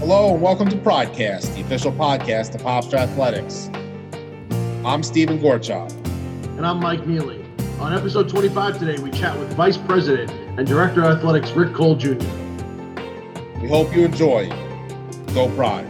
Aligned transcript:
Hello 0.00 0.32
and 0.32 0.40
welcome 0.40 0.66
to 0.70 0.76
Pridecast, 0.76 1.54
the 1.54 1.60
official 1.60 1.92
podcast 1.92 2.54
of 2.54 2.62
Hofstra 2.62 3.00
Athletics. 3.00 3.68
I'm 4.82 5.02
Stephen 5.02 5.38
Gorchov. 5.38 5.92
And 6.56 6.66
I'm 6.66 6.80
Mike 6.80 7.06
Neely. 7.06 7.44
On 7.80 7.92
episode 7.92 8.26
25 8.26 8.78
today, 8.78 9.02
we 9.02 9.10
chat 9.10 9.38
with 9.38 9.52
Vice 9.52 9.76
President 9.76 10.30
and 10.58 10.66
Director 10.66 11.04
of 11.04 11.18
Athletics 11.18 11.50
Rick 11.50 11.74
Cole 11.74 11.96
Jr. 11.96 12.14
We 13.60 13.68
hope 13.68 13.94
you 13.94 14.06
enjoy. 14.06 14.48
Go 15.34 15.54
Pride. 15.54 15.86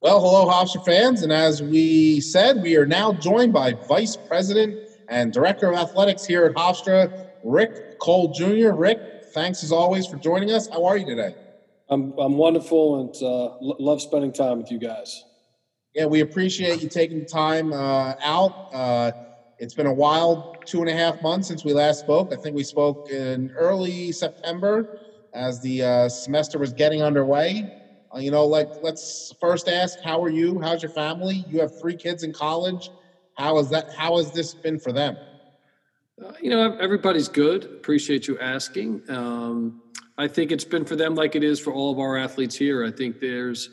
Well, 0.00 0.18
hello, 0.18 0.50
Hofstra 0.50 0.82
fans. 0.86 1.20
And 1.22 1.30
as 1.30 1.62
we 1.62 2.22
said, 2.22 2.62
we 2.62 2.74
are 2.78 2.86
now 2.86 3.12
joined 3.12 3.52
by 3.52 3.74
Vice 3.74 4.16
President 4.16 4.88
and 5.12 5.32
Director 5.32 5.70
of 5.70 5.78
Athletics 5.78 6.24
here 6.24 6.44
at 6.46 6.54
Hofstra, 6.54 7.10
Rick 7.42 7.76
Cole 8.00 8.28
Jr. 8.28 8.70
Rick, 8.72 9.02
thanks 9.34 9.62
as 9.62 9.70
always 9.70 10.06
for 10.06 10.16
joining 10.16 10.50
us. 10.50 10.68
How 10.72 10.84
are 10.84 10.96
you 10.96 11.04
today? 11.04 11.34
I'm, 11.90 12.14
I'm 12.18 12.38
wonderful 12.38 13.00
and 13.00 13.14
uh, 13.22 13.50
love 13.60 14.00
spending 14.00 14.32
time 14.32 14.58
with 14.58 14.70
you 14.70 14.78
guys. 14.78 15.26
Yeah, 15.94 16.06
we 16.06 16.20
appreciate 16.20 16.80
you 16.80 16.88
taking 16.88 17.26
time 17.26 17.72
uh, 17.74 18.14
out. 18.24 18.56
Uh, 18.72 19.12
it's 19.58 19.74
been 19.74 19.86
a 19.86 19.92
while, 19.92 20.46
two 20.66 20.80
and 20.80 20.88
a 20.88 20.94
half 20.94 21.20
months 21.20 21.48
since 21.48 21.64
we 21.64 21.74
last 21.74 22.00
spoke. 22.00 22.32
I 22.32 22.36
think 22.36 22.56
we 22.56 22.64
spoke 22.64 23.06
in 23.10 23.50
early 23.54 24.12
September 24.12 24.88
as 25.34 25.60
the 25.60 25.82
uh, 25.82 26.08
semester 26.08 26.58
was 26.58 26.72
getting 26.72 27.02
underway. 27.02 27.68
Uh, 28.14 28.18
you 28.20 28.30
know, 28.30 28.46
like 28.46 28.70
let's 28.80 29.30
first 29.40 29.68
ask, 29.68 29.98
how 30.02 30.22
are 30.22 30.30
you? 30.30 30.58
How's 30.60 30.82
your 30.82 30.90
family? 30.90 31.44
You 31.46 31.60
have 31.60 31.76
three 31.78 31.96
kids 31.96 32.22
in 32.22 32.32
college. 32.32 32.90
How 33.36 33.58
is 33.58 33.70
that? 33.70 33.94
How 33.94 34.16
has 34.16 34.32
this 34.32 34.54
been 34.54 34.78
for 34.78 34.92
them? 34.92 35.16
Uh, 36.22 36.32
you 36.40 36.50
know, 36.50 36.76
everybody's 36.78 37.28
good. 37.28 37.64
Appreciate 37.64 38.28
you 38.28 38.38
asking. 38.38 39.02
Um, 39.08 39.82
I 40.18 40.28
think 40.28 40.52
it's 40.52 40.64
been 40.64 40.84
for 40.84 40.96
them 40.96 41.14
like 41.14 41.34
it 41.34 41.42
is 41.42 41.58
for 41.58 41.72
all 41.72 41.90
of 41.90 41.98
our 41.98 42.18
athletes 42.18 42.54
here. 42.54 42.84
I 42.84 42.90
think 42.90 43.18
there's, 43.18 43.70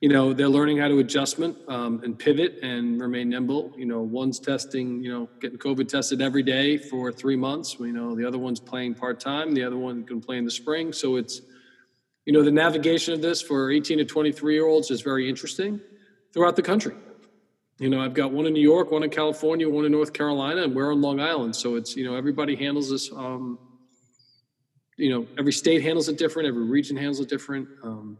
you 0.00 0.08
know, 0.08 0.32
they're 0.32 0.48
learning 0.48 0.78
how 0.78 0.88
to 0.88 0.98
adjustment 0.98 1.56
um, 1.68 2.02
and 2.02 2.18
pivot 2.18 2.58
and 2.62 3.00
remain 3.00 3.28
nimble. 3.28 3.72
You 3.76 3.86
know, 3.86 4.02
one's 4.02 4.40
testing, 4.40 5.02
you 5.02 5.12
know, 5.12 5.28
getting 5.40 5.58
COVID 5.58 5.88
tested 5.88 6.20
every 6.20 6.42
day 6.42 6.76
for 6.76 7.12
three 7.12 7.36
months. 7.36 7.76
You 7.78 7.92
know, 7.92 8.16
the 8.16 8.26
other 8.26 8.38
one's 8.38 8.60
playing 8.60 8.94
part 8.94 9.20
time. 9.20 9.54
The 9.54 9.62
other 9.62 9.78
one 9.78 10.04
can 10.04 10.20
play 10.20 10.36
in 10.38 10.44
the 10.44 10.50
spring. 10.50 10.92
So 10.92 11.16
it's 11.16 11.42
you 12.28 12.34
know, 12.34 12.42
the 12.42 12.52
navigation 12.52 13.14
of 13.14 13.22
this 13.22 13.40
for 13.40 13.70
18 13.70 13.96
to 13.96 14.04
23 14.04 14.52
year 14.52 14.66
olds 14.66 14.90
is 14.90 15.00
very 15.00 15.30
interesting 15.30 15.80
throughout 16.34 16.56
the 16.56 16.62
country. 16.62 16.94
You 17.78 17.88
know, 17.88 18.00
I've 18.00 18.14
got 18.14 18.32
one 18.32 18.46
in 18.46 18.52
New 18.52 18.60
York, 18.60 18.90
one 18.90 19.04
in 19.04 19.10
California, 19.10 19.68
one 19.68 19.84
in 19.84 19.92
North 19.92 20.12
Carolina, 20.12 20.62
and 20.62 20.74
we're 20.74 20.92
on 20.92 21.00
Long 21.00 21.20
Island. 21.20 21.54
So 21.54 21.76
it's, 21.76 21.96
you 21.96 22.04
know, 22.04 22.16
everybody 22.16 22.56
handles 22.56 22.90
this. 22.90 23.12
Um, 23.12 23.58
you 24.96 25.10
know, 25.10 25.28
every 25.38 25.52
state 25.52 25.80
handles 25.82 26.08
it 26.08 26.18
different, 26.18 26.48
every 26.48 26.64
region 26.64 26.96
handles 26.96 27.20
it 27.20 27.28
different. 27.28 27.68
Um, 27.84 28.18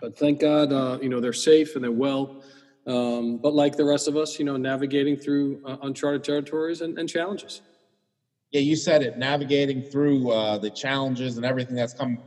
but 0.00 0.18
thank 0.18 0.40
God, 0.40 0.72
uh, 0.72 0.98
you 1.02 1.10
know, 1.10 1.20
they're 1.20 1.34
safe 1.34 1.74
and 1.74 1.84
they're 1.84 1.92
well. 1.92 2.42
Um, 2.86 3.36
but 3.36 3.52
like 3.52 3.76
the 3.76 3.84
rest 3.84 4.08
of 4.08 4.16
us, 4.16 4.38
you 4.38 4.46
know, 4.46 4.56
navigating 4.56 5.16
through 5.16 5.62
uh, 5.66 5.76
uncharted 5.82 6.24
territories 6.24 6.80
and, 6.80 6.98
and, 6.98 7.08
challenges. 7.08 7.62
Yeah, 8.50 8.60
you 8.60 8.76
said 8.76 9.02
it, 9.02 9.18
navigating 9.18 9.82
through 9.82 10.30
uh, 10.30 10.58
the 10.58 10.70
challenges 10.70 11.36
and 11.36 11.44
everything 11.46 11.76
that's 11.76 11.94
come 11.94 12.18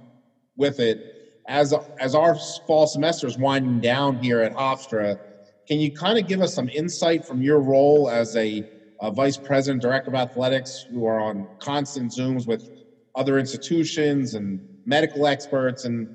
with 0.56 0.80
it. 0.80 1.14
As 1.48 1.74
as 2.00 2.14
our 2.14 2.36
fall 2.66 2.88
semester 2.88 3.26
is 3.28 3.38
winding 3.38 3.80
down 3.80 4.22
here 4.22 4.42
at 4.42 4.54
Hofstra, 4.54 5.20
can 5.68 5.80
you 5.80 5.92
kind 5.92 6.18
of 6.18 6.28
give 6.28 6.42
us 6.42 6.54
some 6.54 6.70
insight 6.70 7.26
from 7.26 7.42
your 7.42 7.60
role 7.60 8.10
as 8.10 8.36
a, 8.36 8.66
a 9.02 9.12
vice 9.12 9.38
president, 9.38 9.82
director 9.82 10.10
of 10.10 10.16
athletics, 10.16 10.86
who 10.90 11.06
are 11.06 11.20
on 11.20 11.48
constant 11.60 12.12
Zooms 12.12 12.48
with 12.48 12.68
other 13.16 13.38
institutions 13.38 14.34
and 14.34 14.62
medical 14.86 15.28
experts, 15.28 15.84
and 15.84 16.10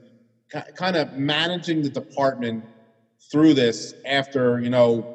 kind 0.77 0.97
of 0.97 1.13
managing 1.13 1.83
the 1.83 1.91
department 1.91 2.65
through 3.31 3.55
this 3.55 3.95
after 4.05 4.61
you 4.61 4.71
know 4.71 5.07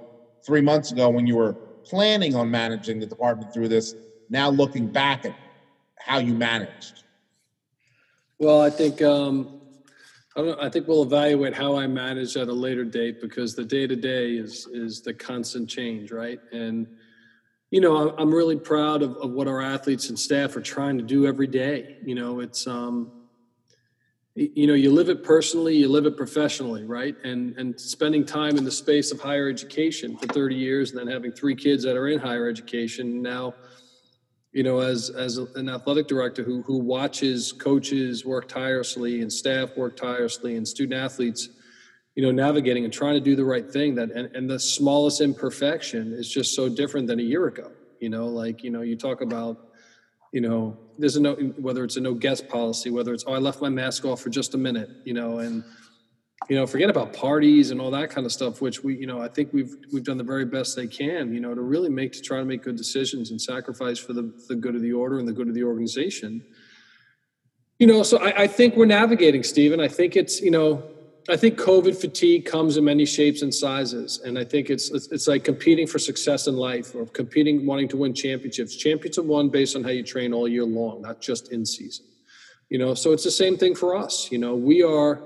three 0.45 0.62
months 0.62 0.91
ago 0.91 1.09
when 1.09 1.28
you 1.28 1.35
were 1.35 1.57
planning 1.85 2.35
on 2.35 2.50
managing 2.50 3.00
the 3.00 3.06
department 3.06 3.51
through 3.53 3.67
this 3.67 3.95
now 4.29 4.50
looking 4.50 4.88
back 4.88 5.25
at 5.25 5.33
how 6.00 6.19
you 6.19 6.33
managed? 6.35 7.03
Well, 8.39 8.62
I 8.62 8.69
think 8.69 9.01
um, 9.01 9.50
I, 10.38 10.66
I, 10.66 10.70
think 10.70 10.88
we'll 10.88 11.03
evaluate 11.03 11.53
how 11.56 11.78
I 11.78 11.88
manage 11.88 12.38
at 12.38 12.48
a 12.48 12.53
later 12.53 12.86
date 12.86 13.20
because 13.20 13.56
the 13.56 13.66
day 13.66 13.88
to 13.88 13.96
day 13.96 14.34
is 14.34 14.68
is 14.68 15.02
the 15.02 15.14
constant 15.14 15.70
change, 15.70 16.12
right? 16.12 16.40
And 16.52 16.88
you 17.72 17.81
know, 17.81 18.16
I'm 18.18 18.34
really 18.34 18.56
proud 18.56 19.02
of, 19.02 19.18
of 19.18 19.31
what 19.31 19.48
our 19.48 19.62
athletes 19.62 20.08
and 20.09 20.18
staff 20.18 20.56
are 20.56 20.62
trying 20.62 20.98
to 21.00 21.03
do 21.03 21.28
every 21.28 21.48
day. 21.48 21.98
You 22.03 22.16
know, 22.16 22.40
it's 22.40 22.68
um, 22.68 23.12
you 24.36 24.68
know, 24.68 24.75
you 24.75 24.92
live 24.92 25.09
it 25.09 25.24
personally, 25.24 25.75
you 25.75 25.90
live 25.90 26.06
it 26.06 26.16
professionally, 26.16 26.86
right? 26.86 27.16
And 27.24 27.58
and 27.58 27.80
spending 27.80 28.25
time 28.25 28.58
in 28.58 28.64
the 28.64 28.72
space 28.72 29.12
of 29.12 29.19
higher 29.19 29.50
education 29.50 30.18
for 30.18 30.28
30 30.28 30.56
years, 30.56 30.92
and 30.92 31.00
then 31.00 31.08
having 31.08 31.31
three 31.31 31.56
kids 31.56 31.84
that 31.84 31.98
are 31.98 32.08
in 32.08 32.19
higher 32.19 32.48
education 32.48 33.22
now 33.22 33.56
you 34.52 34.63
know, 34.63 34.80
as 34.80 35.09
as 35.09 35.38
an 35.38 35.69
athletic 35.69 36.08
director 36.08 36.44
who 36.44 36.62
who 36.63 36.78
watches 36.78 37.52
coaches 37.52 38.25
work 38.25 38.47
tirelessly 38.47 39.22
and 39.22 39.31
staff 39.31 39.75
work 39.78 39.96
tirelessly 39.96 40.56
and 40.56 40.68
student 40.68 41.00
athletes, 41.00 41.50
you 42.16 42.24
know, 42.24 42.31
navigating 42.31 42.84
and 42.84 42.94
trying 42.94 43.16
to 43.16 43.19
do 43.19 43.36
the 43.36 43.46
right 43.46 43.69
thing. 43.69 43.96
That 43.96 44.12
and, 44.12 44.34
and 44.36 44.50
the 44.50 44.59
smallest 44.59 45.22
imperfection 45.22 46.13
is 46.13 46.30
just 46.30 46.56
so 46.56 46.69
different 46.69 47.07
than 47.07 47.19
a 47.19 47.24
year 47.24 47.47
ago. 47.47 47.72
You 48.00 48.09
know, 48.09 48.28
like 48.28 48.63
you 48.63 48.72
know, 48.72 48.81
you 48.81 48.96
talk 48.96 49.22
about, 49.22 49.69
you 50.31 50.41
know, 50.41 50.78
there's 50.97 51.18
a 51.18 51.22
no 51.22 51.36
whether 51.36 51.84
it's 51.84 51.97
a 51.97 52.02
no 52.02 52.13
guest 52.13 52.47
policy, 52.47 52.90
whether 52.90 53.13
it's 53.13 53.25
oh 53.28 53.34
I 53.34 53.40
left 53.40 53.62
my 53.62 53.69
mask 53.69 54.06
off 54.06 54.22
for 54.22 54.30
just 54.30 54.53
a 54.53 54.57
minute, 54.57 54.90
you 55.03 55.13
know, 55.13 55.40
and 55.40 55.63
you 56.50 56.56
know, 56.56 56.66
forget 56.66 56.90
about 56.90 57.13
parties 57.13 57.72
and 57.72 57.81
all 57.81 57.91
that 57.91 58.09
kind 58.09 58.25
of 58.25 58.31
stuff, 58.31 58.62
which 58.62 58.84
we, 58.84 58.96
you 58.96 59.06
know, 59.06 59.22
I 59.22 59.28
think 59.28 59.52
we've 59.52 59.75
we've 59.91 60.03
done 60.03 60.18
the 60.18 60.24
very 60.24 60.46
best 60.46 60.75
they 60.75 60.88
can, 60.88 61.34
you 61.34 61.41
know, 61.41 61.53
to 61.53 61.62
really 61.62 61.90
make 61.90 62.13
to 62.13 62.22
try 62.22 62.40
to 62.40 62.46
make 62.46 62.63
good 62.63 62.78
decisions 62.78 63.31
and 63.31 63.41
sacrifice 63.41 64.00
for 64.00 64.13
the 64.13 64.31
the 64.47 64.56
good 64.56 64.75
of 64.75 64.81
the 64.81 64.94
order 64.94 65.19
and 65.19 65.28
the 65.28 65.34
good 65.34 65.50
of 65.50 65.53
the 65.53 65.63
organization. 65.63 66.44
You 67.80 67.88
know, 67.88 68.02
so 68.02 68.18
I, 68.18 68.44
I 68.44 68.47
think 68.47 68.75
we're 68.75 68.86
navigating, 68.86 69.44
Stephen. 69.44 69.80
I 69.80 69.88
think 69.88 70.16
it's, 70.16 70.41
you 70.41 70.50
know, 70.50 70.81
I 71.30 71.38
think 71.38 71.59
COVID 71.59 71.96
fatigue 72.00 72.46
comes 72.46 72.78
in 72.78 72.86
many 72.86 73.06
shapes 73.06 73.44
and 73.44 73.53
sizes, 73.53 74.19
and 74.25 74.40
I 74.40 74.46
think 74.46 74.69
it's, 74.69 74.90
it's 74.90 75.12
it's 75.12 75.28
like 75.28 75.44
competing 75.44 75.86
for 75.86 76.00
success 76.00 76.47
in 76.47 76.56
life 76.56 76.96
or 76.96 77.06
competing, 77.06 77.66
wanting 77.66 77.90
to 77.90 77.97
win 77.97 78.13
championships. 78.13 78.75
Champions 78.78 79.18
are 79.18 79.24
won 79.24 79.50
based 79.50 79.75
on 79.75 79.84
how 79.84 79.90
you 79.90 80.03
train 80.03 80.34
all 80.34 80.47
year 80.47 80.63
long, 80.63 81.02
not 81.02 81.19
just 81.19 81.52
in 81.52 81.66
season. 81.66 82.06
You 82.69 82.80
know, 82.80 82.94
so 82.94 83.12
it's 83.12 83.25
the 83.25 83.31
same 83.31 83.57
thing 83.57 83.75
for 83.75 83.96
us. 83.96 84.31
You 84.31 84.38
know, 84.38 84.56
we 84.56 84.81
are 84.81 85.22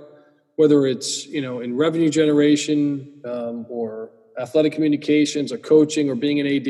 whether 0.56 0.86
it's 0.86 1.26
you 1.28 1.42
know 1.42 1.60
in 1.60 1.76
revenue 1.76 2.10
generation 2.10 3.22
um, 3.26 3.66
or 3.70 4.12
athletic 4.38 4.74
communications 4.74 5.52
or 5.52 5.58
coaching 5.58 6.10
or 6.10 6.16
being 6.16 6.40
an 6.40 6.48
AD, 6.48 6.68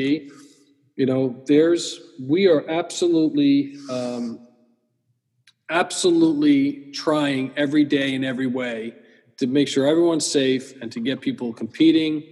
you 0.96 1.06
know, 1.06 1.42
there's 1.46 2.00
we 2.20 2.46
are 2.46 2.68
absolutely 2.68 3.76
um, 3.90 4.46
absolutely 5.70 6.90
trying 6.92 7.50
every 7.56 7.84
day 7.84 8.14
in 8.14 8.24
every 8.24 8.46
way 8.46 8.94
to 9.38 9.46
make 9.46 9.68
sure 9.68 9.86
everyone's 9.86 10.26
safe 10.26 10.80
and 10.82 10.92
to 10.92 11.00
get 11.00 11.20
people 11.20 11.52
competing 11.52 12.22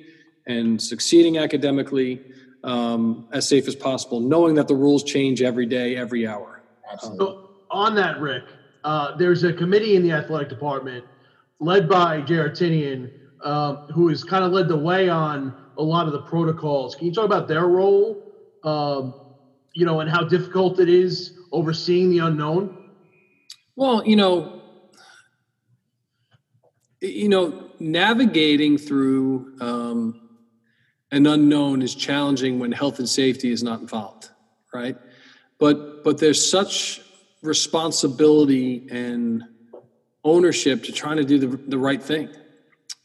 and 0.47 0.81
succeeding 0.81 1.39
academically 1.39 2.21
um, 2.63 3.27
as 3.33 3.49
safe 3.49 3.67
as 3.67 3.75
possible, 3.75 4.21
knowing 4.21 4.55
that 4.55 4.69
the 4.69 4.75
rules 4.75 5.03
change 5.03 5.41
every 5.41 5.67
day, 5.67 5.97
every 5.97 6.27
hour. 6.27 6.63
Absolutely. 6.93 7.27
So 7.27 7.51
on 7.71 7.95
that, 7.95 8.21
Rick, 8.21 8.45
uh, 8.85 9.17
there's 9.17 9.45
a 9.45 9.53
committee 9.53 9.97
in 9.97 10.03
the 10.03 10.13
athletic 10.13 10.51
department 10.51 11.05
led 11.61 11.89
by 11.89 12.21
Jared 12.23 13.13
um, 13.45 13.77
who 13.95 14.09
has 14.09 14.25
kind 14.25 14.45
of 14.45 14.53
led 14.53 14.69
the 14.69 14.77
way 14.77 15.09
on 15.09 15.55
a 15.79 15.83
lot 15.83 16.07
of 16.07 16.13
the 16.13 16.23
protocols. 16.23 16.95
Can 16.95 17.07
you 17.07 17.13
talk 17.13 17.25
about 17.25 17.49
their 17.49 17.67
role, 17.67 18.33
um, 18.65 19.15
you 19.75 19.87
know, 19.87 20.01
and 20.01 20.11
how 20.11 20.25
difficult 20.25 20.81
it 20.81 20.89
is 20.89 21.39
overseeing 21.53 22.11
the 22.11 22.19
unknown? 22.19 22.77
Well, 23.77 24.07
you 24.07 24.17
know, 24.17 24.63
you 27.01 27.29
know, 27.29 27.71
navigating 27.79 28.77
through 28.77 29.57
um, 29.61 30.29
an 31.13 31.27
unknown 31.27 31.83
is 31.83 31.95
challenging 31.95 32.59
when 32.59 32.73
health 32.73 32.99
and 32.99 33.09
safety 33.09 33.51
is 33.51 33.63
not 33.63 33.81
involved, 33.81 34.29
right? 34.73 34.97
But 35.59 36.05
but 36.05 36.19
there's 36.19 36.51
such 36.51 37.01
responsibility 37.43 38.87
and 38.91 39.45
ownership 40.25 40.85
to 40.85 40.93
trying 40.93 41.17
to 41.17 41.25
do 41.25 41.39
the, 41.39 41.57
the 41.69 41.79
right 41.79 42.03
thing. 42.03 42.29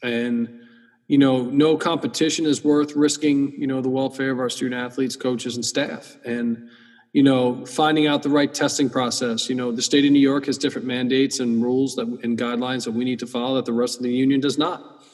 And, 0.02 0.60
you 1.08 1.18
know, 1.18 1.42
no 1.44 1.76
competition 1.76 2.46
is 2.46 2.64
worth 2.64 2.94
risking, 2.94 3.52
you 3.58 3.66
know, 3.66 3.80
the 3.80 3.88
welfare 3.88 4.30
of 4.30 4.38
our 4.38 4.50
student 4.50 4.80
athletes, 4.80 5.16
coaches, 5.16 5.56
and 5.56 5.64
staff. 5.64 6.16
And, 6.24 6.68
you 7.12 7.22
know, 7.22 7.64
finding 7.64 8.06
out 8.06 8.22
the 8.22 8.28
right 8.28 8.52
testing 8.52 8.90
process. 8.90 9.48
You 9.48 9.54
know, 9.54 9.72
the 9.72 9.80
state 9.80 10.04
of 10.04 10.12
New 10.12 10.20
York 10.20 10.46
has 10.46 10.58
different 10.58 10.86
mandates 10.86 11.40
and 11.40 11.62
rules 11.62 11.94
that 11.94 12.06
and 12.06 12.36
guidelines 12.36 12.84
that 12.84 12.92
we 12.92 13.04
need 13.04 13.20
to 13.20 13.26
follow 13.26 13.56
that 13.56 13.64
the 13.64 13.72
rest 13.72 13.96
of 13.96 14.02
the 14.02 14.12
union 14.12 14.40
does 14.40 14.58
not. 14.58 15.04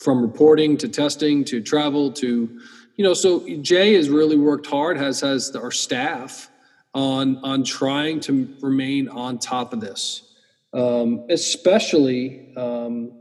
From 0.00 0.20
reporting 0.20 0.76
to 0.78 0.88
testing 0.88 1.44
to 1.44 1.60
travel 1.60 2.10
to 2.14 2.60
you 2.96 3.04
know, 3.04 3.14
so 3.14 3.48
Jay 3.58 3.94
has 3.94 4.08
really 4.08 4.36
worked 4.36 4.66
hard, 4.66 4.96
has 4.96 5.20
has 5.20 5.54
our 5.56 5.70
staff 5.70 6.48
on 6.92 7.36
on 7.38 7.64
trying 7.64 8.20
to 8.20 8.48
remain 8.60 9.08
on 9.08 9.38
top 9.38 9.72
of 9.72 9.80
this, 9.80 10.33
um, 10.74 11.24
especially 11.30 12.52
um, 12.56 13.12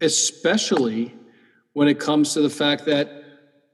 especially 0.00 1.14
when 1.72 1.88
it 1.88 1.98
comes 1.98 2.34
to 2.34 2.40
the 2.40 2.50
fact 2.50 2.84
that 2.86 3.24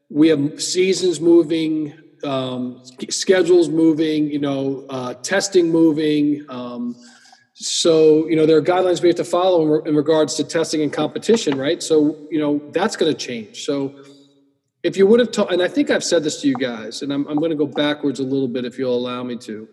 we 0.09 0.29
have 0.29 0.62
seasons 0.62 1.21
moving, 1.21 1.93
um, 2.23 2.83
schedules 3.11 3.69
moving, 3.69 4.31
you 4.31 4.39
know, 4.39 4.87
uh, 4.89 5.15
testing 5.15 5.71
moving. 5.71 6.45
Um, 6.49 6.97
so 7.55 8.27
you 8.29 8.37
know 8.37 8.47
there 8.47 8.56
are 8.56 8.62
guidelines 8.62 9.01
we 9.01 9.09
have 9.09 9.17
to 9.17 9.25
follow 9.25 9.62
in, 9.62 9.69
re- 9.69 9.83
in 9.87 9.97
regards 9.97 10.35
to 10.37 10.45
testing 10.45 10.83
and 10.83 10.93
competition, 10.93 11.56
right? 11.56 11.83
So 11.83 12.27
you 12.31 12.39
know 12.39 12.61
that's 12.73 12.97
going 12.97 13.12
to 13.12 13.19
change. 13.19 13.65
So 13.65 13.95
if 14.83 14.97
you 14.97 15.06
would 15.06 15.21
have 15.21 15.31
told, 15.31 15.53
and 15.53 15.62
I 15.62 15.69
think 15.69 15.91
I've 15.91 16.05
said 16.05 16.25
this 16.25 16.43
to 16.43 16.49
you 16.49 16.55
guys, 16.55 17.03
and 17.03 17.12
I'm, 17.12 17.27
I'm 17.27 17.39
going 17.39 17.51
to 17.51 17.56
go 17.56 17.67
backwards 17.67 18.21
a 18.21 18.25
little 18.25 18.49
bit 18.49 18.65
if 18.65 18.79
you'll 18.79 18.95
allow 18.95 19.23
me 19.23 19.37
to. 19.39 19.69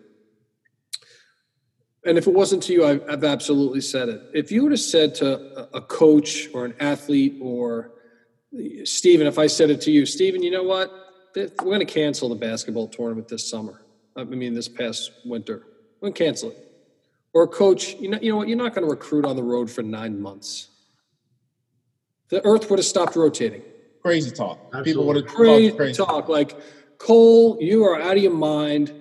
And 2.04 2.18
if 2.18 2.26
it 2.26 2.34
wasn't 2.34 2.62
to 2.64 2.72
you, 2.72 2.84
I've, 2.84 3.08
I've 3.08 3.24
absolutely 3.24 3.80
said 3.80 4.08
it. 4.08 4.20
If 4.34 4.50
you 4.50 4.64
would 4.64 4.72
have 4.72 4.80
said 4.80 5.14
to 5.16 5.68
a, 5.72 5.80
coach 5.80 6.48
or 6.52 6.64
an 6.64 6.74
athlete 6.80 7.38
or 7.40 7.92
Stephen, 8.84 9.26
if 9.26 9.38
I 9.38 9.46
said 9.46 9.70
it 9.70 9.80
to 9.82 9.90
you, 9.90 10.04
Stephen, 10.04 10.42
you 10.42 10.50
know 10.50 10.64
what? 10.64 10.90
We're 11.36 11.48
going 11.58 11.78
to 11.78 11.86
cancel 11.86 12.28
the 12.28 12.34
basketball 12.34 12.88
tournament 12.88 13.28
this 13.28 13.48
summer. 13.48 13.82
I 14.16 14.24
mean, 14.24 14.52
this 14.52 14.68
past 14.68 15.12
winter. 15.24 15.62
We're 16.00 16.08
going 16.08 16.14
to 16.14 16.24
cancel 16.24 16.50
it 16.50 16.72
or 17.34 17.44
a 17.44 17.48
coach, 17.48 17.94
you 17.94 18.08
know, 18.08 18.18
you 18.20 18.30
know 18.30 18.36
what? 18.36 18.48
You're 18.48 18.58
not 18.58 18.74
going 18.74 18.86
to 18.86 18.90
recruit 18.90 19.24
on 19.24 19.36
the 19.36 19.42
road 19.42 19.70
for 19.70 19.82
nine 19.82 20.20
months. 20.20 20.68
The 22.28 22.44
Earth 22.46 22.70
would 22.70 22.78
have 22.78 22.86
stopped 22.86 23.16
rotating. 23.16 23.62
Crazy 24.02 24.30
talk. 24.30 24.58
Absolutely. 24.66 24.92
People 24.92 25.06
would 25.06 25.16
have 25.16 25.26
Crazy, 25.26 25.76
crazy 25.76 25.96
talk. 25.96 26.28
Like 26.28 26.56
Cole, 26.98 27.58
you 27.60 27.84
are 27.84 28.00
out 28.00 28.16
of 28.16 28.22
your 28.22 28.34
mind. 28.34 28.92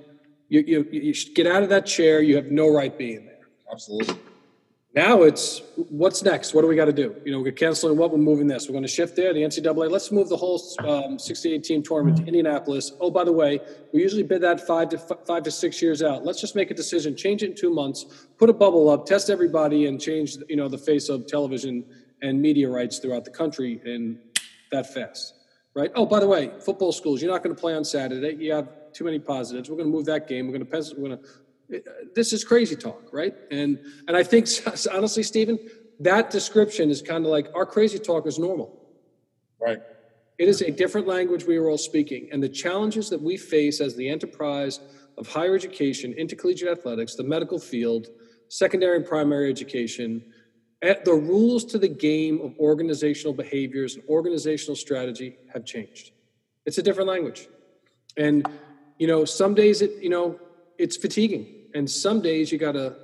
You, 0.51 0.65
you, 0.67 0.87
you 0.91 1.13
should 1.13 1.33
get 1.33 1.47
out 1.47 1.63
of 1.63 1.69
that 1.69 1.85
chair. 1.85 2.21
You 2.21 2.35
have 2.35 2.51
no 2.51 2.67
right 2.67 2.95
being 2.97 3.25
there. 3.25 3.47
Absolutely. 3.71 4.17
Now 4.93 5.21
it's 5.21 5.61
what's 5.87 6.21
next? 6.23 6.53
What 6.53 6.63
do 6.63 6.67
we 6.67 6.75
got 6.75 6.85
to 6.85 6.91
do? 6.91 7.15
You 7.23 7.31
know, 7.31 7.39
we're 7.39 7.53
canceling 7.53 7.97
what? 7.97 8.11
We're 8.11 8.17
moving 8.17 8.47
this. 8.47 8.67
We're 8.67 8.73
going 8.73 8.83
to 8.83 8.89
shift 8.89 9.15
there. 9.15 9.33
The 9.33 9.43
NCAA. 9.43 9.89
Let's 9.89 10.11
move 10.11 10.27
the 10.27 10.35
whole 10.35 10.61
um, 10.85 11.17
68 11.17 11.63
team 11.63 11.81
tournament 11.81 12.17
to 12.17 12.25
Indianapolis. 12.25 12.91
Oh, 12.99 13.09
by 13.09 13.23
the 13.23 13.31
way, 13.31 13.61
we 13.93 14.01
usually 14.01 14.23
bid 14.23 14.41
that 14.41 14.67
five 14.67 14.89
to 14.89 14.97
f- 14.97 15.25
five 15.25 15.43
to 15.43 15.51
six 15.51 15.81
years 15.81 16.03
out. 16.03 16.25
Let's 16.25 16.41
just 16.41 16.57
make 16.57 16.69
a 16.69 16.73
decision. 16.73 17.15
Change 17.15 17.43
it 17.43 17.51
in 17.51 17.55
two 17.55 17.73
months. 17.73 18.27
Put 18.37 18.49
a 18.49 18.53
bubble 18.53 18.89
up. 18.89 19.05
Test 19.05 19.29
everybody, 19.29 19.85
and 19.85 20.01
change 20.01 20.35
you 20.49 20.57
know 20.57 20.67
the 20.67 20.77
face 20.77 21.07
of 21.07 21.27
television 21.27 21.85
and 22.21 22.41
media 22.41 22.67
rights 22.67 22.99
throughout 22.99 23.23
the 23.23 23.31
country 23.31 23.79
in 23.85 24.19
that 24.73 24.93
fast. 24.93 25.33
Right. 25.73 25.91
Oh, 25.95 26.05
by 26.05 26.19
the 26.19 26.27
way, 26.27 26.51
football 26.59 26.91
schools. 26.91 27.21
You're 27.21 27.31
not 27.31 27.41
going 27.41 27.55
to 27.55 27.61
play 27.61 27.73
on 27.73 27.85
Saturday. 27.85 28.35
You 28.43 28.51
have 28.51 28.67
too 28.93 29.03
many 29.03 29.19
positives. 29.19 29.69
We're 29.69 29.77
going 29.77 29.89
to 29.89 29.95
move 29.95 30.05
that 30.05 30.27
game. 30.27 30.47
We're 30.47 30.53
going 30.53 30.65
to 30.65 30.71
pencil. 30.71 30.95
We're 30.97 31.09
going 31.09 31.19
to 31.19 31.29
uh, 31.73 31.79
this 32.15 32.33
is 32.33 32.43
crazy 32.43 32.75
talk, 32.75 33.09
right? 33.11 33.33
And 33.49 33.79
and 34.07 34.17
I 34.17 34.23
think 34.23 34.47
honestly, 34.91 35.23
Stephen, 35.23 35.59
that 35.99 36.29
description 36.29 36.89
is 36.89 37.01
kind 37.01 37.25
of 37.25 37.31
like 37.31 37.47
our 37.55 37.65
crazy 37.65 37.99
talk 37.99 38.27
is 38.27 38.39
normal. 38.39 38.77
Right. 39.59 39.81
It 40.37 40.47
is 40.47 40.61
a 40.61 40.71
different 40.71 41.07
language 41.07 41.45
we 41.45 41.57
are 41.57 41.69
all 41.69 41.77
speaking, 41.77 42.29
and 42.31 42.41
the 42.41 42.49
challenges 42.49 43.09
that 43.09 43.21
we 43.21 43.37
face 43.37 43.79
as 43.79 43.95
the 43.95 44.09
enterprise 44.09 44.79
of 45.17 45.27
higher 45.27 45.55
education, 45.55 46.13
intercollegiate 46.13 46.69
athletics, 46.69 47.15
the 47.15 47.23
medical 47.23 47.59
field, 47.59 48.07
secondary 48.47 48.97
and 48.97 49.05
primary 49.05 49.49
education, 49.49 50.23
eh, 50.81 50.95
the 51.05 51.13
rules 51.13 51.63
to 51.65 51.77
the 51.77 51.87
game 51.87 52.41
of 52.41 52.57
organizational 52.57 53.33
behaviors 53.33 53.95
and 53.95 54.03
organizational 54.09 54.75
strategy 54.75 55.37
have 55.53 55.63
changed. 55.63 56.11
It's 56.65 56.79
a 56.79 56.83
different 56.83 57.07
language, 57.07 57.47
and 58.17 58.47
you 59.01 59.07
know, 59.07 59.25
some 59.25 59.55
days 59.55 59.81
it 59.81 59.95
you 59.99 60.09
know 60.09 60.37
it's 60.77 60.95
fatiguing 60.95 61.47
and 61.73 61.89
some 61.89 62.21
days 62.21 62.51
you 62.51 62.59
got 62.59 62.73
to, 62.73 62.95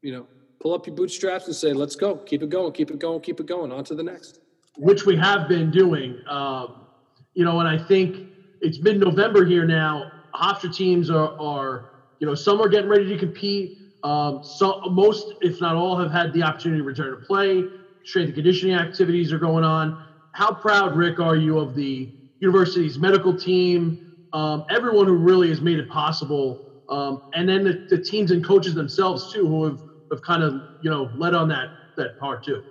you 0.00 0.10
know, 0.10 0.26
pull 0.62 0.72
up 0.72 0.86
your 0.86 0.96
bootstraps 0.96 1.46
and 1.46 1.54
say, 1.54 1.74
let's 1.74 1.94
go, 1.94 2.16
keep 2.16 2.42
it 2.42 2.48
going, 2.48 2.72
keep 2.72 2.90
it 2.90 2.98
going, 2.98 3.20
keep 3.20 3.38
it 3.38 3.44
going, 3.44 3.70
on 3.70 3.84
to 3.84 3.94
the 3.94 4.02
next. 4.02 4.40
Which 4.78 5.04
we 5.04 5.14
have 5.16 5.46
been 5.46 5.70
doing. 5.70 6.18
Um, 6.26 6.86
you 7.34 7.44
know, 7.44 7.60
and 7.60 7.68
I 7.68 7.76
think 7.76 8.16
it's 8.62 8.80
mid 8.80 8.98
November 8.98 9.44
here 9.44 9.66
now. 9.66 10.10
Hofstra 10.34 10.74
teams 10.74 11.10
are, 11.10 11.38
are, 11.38 11.90
you 12.18 12.26
know, 12.26 12.34
some 12.34 12.58
are 12.62 12.68
getting 12.68 12.88
ready 12.88 13.06
to 13.06 13.18
compete. 13.18 13.76
Um, 14.04 14.40
so 14.42 14.80
most, 14.88 15.34
if 15.42 15.60
not 15.60 15.76
all, 15.76 15.98
have 15.98 16.10
had 16.10 16.32
the 16.32 16.42
opportunity 16.44 16.80
to 16.80 16.84
return 16.84 17.10
to 17.10 17.26
play. 17.26 17.68
Strength 18.04 18.28
and 18.28 18.34
conditioning 18.36 18.74
activities 18.74 19.34
are 19.34 19.38
going 19.38 19.64
on. 19.64 19.98
How 20.32 20.54
proud, 20.54 20.96
Rick, 20.96 21.20
are 21.20 21.36
you 21.36 21.58
of 21.58 21.74
the 21.74 22.10
university's 22.40 22.98
medical 22.98 23.36
team? 23.36 24.05
Um, 24.36 24.66
everyone 24.68 25.06
who 25.06 25.16
really 25.16 25.48
has 25.48 25.62
made 25.62 25.78
it 25.78 25.88
possible 25.88 26.66
um, 26.88 27.22
and 27.32 27.48
then 27.48 27.64
the, 27.64 27.86
the, 27.88 27.98
teams 28.02 28.30
and 28.30 28.44
coaches 28.44 28.74
themselves 28.74 29.32
too, 29.32 29.46
who 29.46 29.64
have, 29.64 29.80
have 30.10 30.22
kind 30.22 30.42
of 30.42 30.54
you 30.82 30.90
know 30.90 31.10
led 31.16 31.34
on 31.34 31.48
that 31.48 31.70
that 31.96 32.18
part 32.18 32.44
too. 32.44 32.62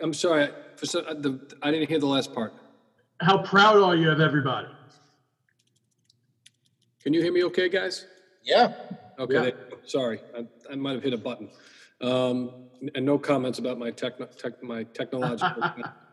I'm 0.00 0.14
sorry, 0.14 0.48
for 0.76 0.86
some, 0.86 1.04
uh, 1.06 1.14
the, 1.14 1.40
I 1.62 1.70
didn't 1.70 1.88
hear 1.88 1.98
the 1.98 2.06
last 2.06 2.32
part. 2.32 2.54
How 3.20 3.42
proud 3.42 3.78
are 3.78 3.96
you 3.96 4.10
of 4.10 4.20
everybody? 4.20 4.68
Can 7.02 7.12
you 7.12 7.22
hear 7.22 7.32
me, 7.32 7.42
okay, 7.44 7.68
guys? 7.68 8.06
Yeah. 8.44 8.72
Okay. 9.18 9.46
Yeah. 9.46 9.76
Sorry, 9.84 10.20
I, 10.36 10.46
I, 10.70 10.76
might 10.76 10.92
have 10.92 11.02
hit 11.02 11.12
a 11.12 11.18
button. 11.18 11.48
Um, 12.00 12.68
and 12.94 13.04
no 13.04 13.18
comments 13.18 13.58
about 13.58 13.78
my 13.78 13.90
tech, 13.90 14.14
tech 14.36 14.62
my 14.62 14.84
technological. 14.84 15.64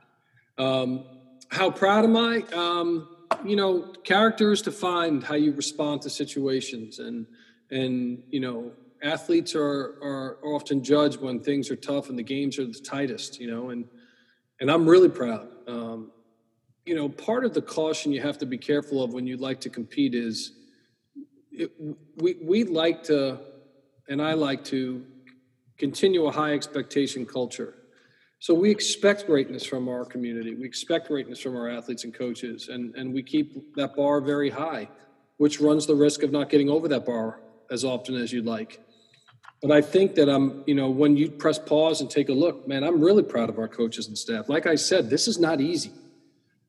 um, 0.57 1.05
how 1.49 1.69
proud 1.69 2.05
am 2.05 2.17
I? 2.17 2.43
Um, 2.53 3.14
you 3.43 3.55
know, 3.55 3.93
character 4.03 4.51
is 4.51 4.61
defined 4.61 5.23
how 5.23 5.35
you 5.35 5.51
respond 5.53 6.01
to 6.03 6.09
situations, 6.09 6.99
and 6.99 7.25
and 7.71 8.23
you 8.29 8.39
know, 8.39 8.71
athletes 9.01 9.55
are 9.55 9.97
are 10.01 10.37
often 10.43 10.83
judged 10.83 11.21
when 11.21 11.39
things 11.39 11.69
are 11.69 11.75
tough 11.75 12.09
and 12.09 12.17
the 12.17 12.23
games 12.23 12.59
are 12.59 12.65
the 12.65 12.73
tightest. 12.73 13.39
You 13.39 13.51
know, 13.51 13.69
and 13.69 13.85
and 14.59 14.71
I'm 14.71 14.87
really 14.87 15.09
proud. 15.09 15.47
Um, 15.67 16.11
you 16.85 16.95
know, 16.95 17.09
part 17.09 17.45
of 17.45 17.53
the 17.53 17.61
caution 17.61 18.11
you 18.11 18.21
have 18.21 18.37
to 18.39 18.45
be 18.45 18.57
careful 18.57 19.03
of 19.03 19.13
when 19.13 19.25
you 19.25 19.37
like 19.37 19.59
to 19.61 19.69
compete 19.69 20.13
is 20.13 20.51
it, 21.51 21.71
we 22.17 22.35
we 22.41 22.63
like 22.63 23.03
to, 23.03 23.39
and 24.07 24.21
I 24.21 24.33
like 24.33 24.63
to 24.65 25.05
continue 25.77 26.25
a 26.25 26.31
high 26.31 26.53
expectation 26.53 27.25
culture 27.25 27.75
so 28.45 28.53
we 28.53 28.69
expect 28.69 29.25
greatness 29.25 29.65
from 29.65 29.89
our 29.89 30.05
community. 30.05 30.53
We 30.53 30.65
expect 30.65 31.07
greatness 31.07 31.39
from 31.39 31.55
our 31.55 31.67
athletes 31.67 32.03
and 32.03 32.13
coaches, 32.13 32.69
and, 32.69 32.93
and 32.93 33.11
we 33.11 33.23
keep 33.23 33.75
that 33.75 33.95
bar 33.95 34.21
very 34.21 34.51
high, 34.51 34.87
which 35.37 35.59
runs 35.59 35.87
the 35.87 35.95
risk 35.95 36.21
of 36.21 36.31
not 36.31 36.51
getting 36.51 36.69
over 36.69 36.87
that 36.89 37.07
bar 37.07 37.39
as 37.71 37.83
often 37.83 38.13
as 38.13 38.31
you'd 38.31 38.45
like. 38.45 38.85
But 39.63 39.71
I 39.71 39.81
think 39.81 40.13
that 40.13 40.29
I'm, 40.29 40.63
you 40.67 40.75
know, 40.75 40.91
when 40.91 41.17
you 41.17 41.31
press 41.31 41.57
pause 41.57 42.01
and 42.01 42.07
take 42.11 42.29
a 42.29 42.33
look, 42.33 42.67
man, 42.67 42.83
I'm 42.83 43.01
really 43.01 43.23
proud 43.23 43.49
of 43.49 43.57
our 43.57 43.67
coaches 43.67 44.09
and 44.09 44.15
staff. 44.15 44.47
Like 44.47 44.67
I 44.67 44.75
said, 44.75 45.09
this 45.09 45.27
is 45.27 45.39
not 45.39 45.59
easy. 45.59 45.91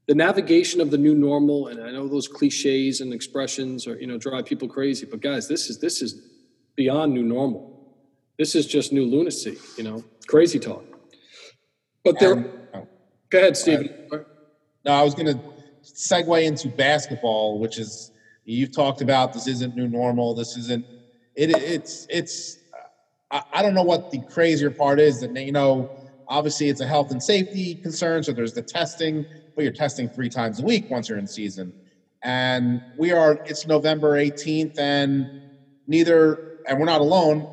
The 0.06 0.14
navigation 0.14 0.80
of 0.80 0.90
the 0.90 0.96
new 0.96 1.14
normal, 1.14 1.66
and 1.66 1.84
I 1.84 1.90
know 1.90 2.08
those 2.08 2.26
cliches 2.26 3.02
and 3.02 3.12
expressions 3.12 3.86
are, 3.86 4.00
you 4.00 4.06
know, 4.06 4.16
drive 4.16 4.46
people 4.46 4.66
crazy. 4.66 5.04
But 5.04 5.20
guys, 5.20 5.46
this 5.46 5.68
is 5.68 5.78
this 5.78 6.00
is 6.00 6.22
beyond 6.74 7.12
new 7.12 7.22
normal. 7.22 7.94
This 8.38 8.54
is 8.54 8.66
just 8.66 8.94
new 8.94 9.04
lunacy, 9.04 9.58
you 9.76 9.84
know, 9.84 10.02
crazy 10.26 10.58
talk. 10.58 10.95
But 12.06 12.20
there, 12.20 12.46
oh. 12.72 12.86
go 13.30 13.38
ahead, 13.38 13.56
Stephen. 13.56 13.90
No, 14.84 14.92
I 14.92 15.02
was 15.02 15.16
going 15.16 15.26
to 15.26 15.42
segue 15.82 16.44
into 16.44 16.68
basketball, 16.68 17.58
which 17.58 17.78
is 17.78 18.12
you've 18.44 18.70
talked 18.70 19.00
about. 19.00 19.32
This 19.32 19.48
isn't 19.48 19.74
new 19.74 19.88
normal. 19.88 20.32
This 20.32 20.56
isn't. 20.56 20.86
It, 21.34 21.50
it's 21.50 22.06
it's. 22.08 22.58
I, 23.32 23.42
I 23.54 23.62
don't 23.62 23.74
know 23.74 23.82
what 23.82 24.12
the 24.12 24.20
crazier 24.20 24.70
part 24.70 25.00
is 25.00 25.20
that 25.20 25.34
you 25.34 25.50
know. 25.50 25.90
Obviously, 26.28 26.68
it's 26.68 26.80
a 26.80 26.86
health 26.86 27.10
and 27.10 27.20
safety 27.20 27.74
concern. 27.74 28.22
So 28.22 28.32
there's 28.32 28.52
the 28.52 28.62
testing, 28.62 29.26
but 29.56 29.64
you're 29.64 29.72
testing 29.72 30.08
three 30.08 30.28
times 30.28 30.60
a 30.60 30.64
week 30.64 30.88
once 30.88 31.08
you're 31.08 31.18
in 31.18 31.26
season. 31.26 31.72
And 32.22 32.80
we 32.96 33.10
are. 33.10 33.40
It's 33.46 33.66
November 33.66 34.12
18th, 34.12 34.78
and 34.78 35.42
neither, 35.88 36.60
and 36.68 36.78
we're 36.78 36.86
not 36.86 37.00
alone. 37.00 37.48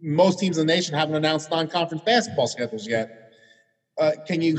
Most 0.00 0.40
teams 0.40 0.58
in 0.58 0.66
the 0.66 0.74
nation 0.74 0.96
haven't 0.96 1.14
announced 1.14 1.48
non-conference 1.52 2.02
basketball 2.04 2.48
schedules 2.48 2.88
yet 2.88 3.21
uh, 3.98 4.12
can 4.26 4.40
you? 4.40 4.58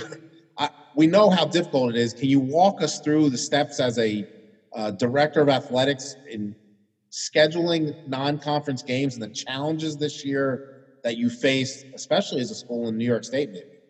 I, 0.57 0.69
we 0.93 1.07
know 1.07 1.29
how 1.29 1.45
difficult 1.45 1.95
it 1.95 1.97
is. 1.97 2.13
Can 2.13 2.29
you 2.29 2.39
walk 2.39 2.81
us 2.81 2.99
through 2.99 3.29
the 3.29 3.37
steps 3.37 3.79
as 3.79 3.97
a 3.97 4.25
uh, 4.75 4.91
director 4.91 5.41
of 5.41 5.49
athletics 5.49 6.17
in 6.27 6.55
scheduling 7.11 7.95
non-conference 8.05 8.83
games 8.83 9.15
and 9.15 9.23
the 9.23 9.33
challenges 9.33 9.97
this 9.97 10.23
year 10.23 10.61
that 11.03 11.17
you 11.17 11.29
face, 11.29 11.85
especially 11.95 12.41
as 12.41 12.51
a 12.51 12.55
school 12.55 12.87
in 12.87 12.97
New 12.97 13.05
York 13.05 13.23
State, 13.23 13.49
maybe? 13.51 13.81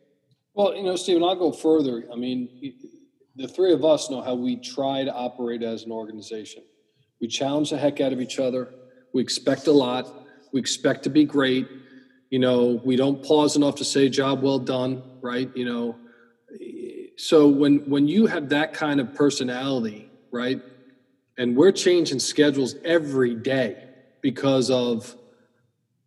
Well, 0.54 0.76
you 0.76 0.84
know, 0.84 0.96
Stephen, 0.96 1.24
I'll 1.24 1.36
go 1.36 1.52
further. 1.52 2.06
I 2.12 2.16
mean, 2.16 2.50
the 3.36 3.48
three 3.48 3.74
of 3.74 3.84
us 3.84 4.10
know 4.10 4.22
how 4.22 4.36
we 4.36 4.58
try 4.58 5.04
to 5.04 5.14
operate 5.14 5.64
as 5.64 5.84
an 5.84 5.92
organization. 5.92 6.64
We 7.22 7.28
challenge 7.28 7.70
the 7.70 7.78
heck 7.78 8.02
out 8.02 8.14
of 8.14 8.22
each 8.22 8.40
other. 8.40 8.70
We 9.14 9.22
expect 9.22 9.68
a 9.68 9.72
lot. 9.72 10.06
We 10.54 10.60
expect 10.60 11.04
to 11.04 11.10
be 11.10 11.26
great 11.26 11.68
you 12.34 12.40
know 12.40 12.82
we 12.84 12.96
don't 12.96 13.24
pause 13.24 13.56
enough 13.56 13.76
to 13.76 13.86
say 13.86 14.10
job 14.10 14.42
well 14.42 14.58
done 14.58 15.04
right 15.24 15.50
you 15.56 15.66
know 15.66 15.98
so 17.16 17.48
when 17.48 17.80
when 17.90 18.08
you 18.08 18.26
have 18.28 18.50
that 18.50 18.74
kind 18.74 19.00
of 19.00 19.14
personality, 19.14 20.10
right? 20.32 20.62
And 21.38 21.56
we're 21.56 21.72
changing 21.72 22.20
schedules 22.20 22.76
every 22.84 23.36
day 23.36 23.90
because 24.22 24.70
of 24.70 25.16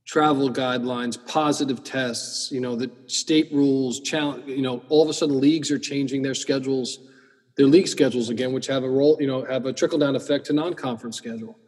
travel 0.05 0.49
guidelines, 0.51 1.25
positive 1.27 1.83
tests, 1.83 2.53
you 2.53 2.61
know, 2.61 2.77
the 2.77 2.91
state 3.07 3.53
rules, 3.53 4.01
challenge, 4.01 4.47
you 4.47 4.63
know, 4.63 4.83
all 4.89 5.03
of 5.03 5.09
a 5.09 5.13
sudden 5.13 5.41
leagues 5.41 5.71
are 5.71 5.79
changing 5.79 6.23
their 6.23 6.35
schedules, 6.35 7.01
their 7.57 7.67
league 7.67 7.89
schedules 7.89 8.31
again, 8.31 8.53
which 8.53 8.69
have 8.69 8.85
a 8.85 8.89
role, 8.89 9.17
you 9.19 9.27
know, 9.27 9.45
have 9.45 9.67
a 9.67 9.73
trickle 9.73 9.99
down 9.99 10.15
effect 10.15 10.47
to 10.47 10.53
non-conference 10.53 11.17
schedule. 11.17 11.59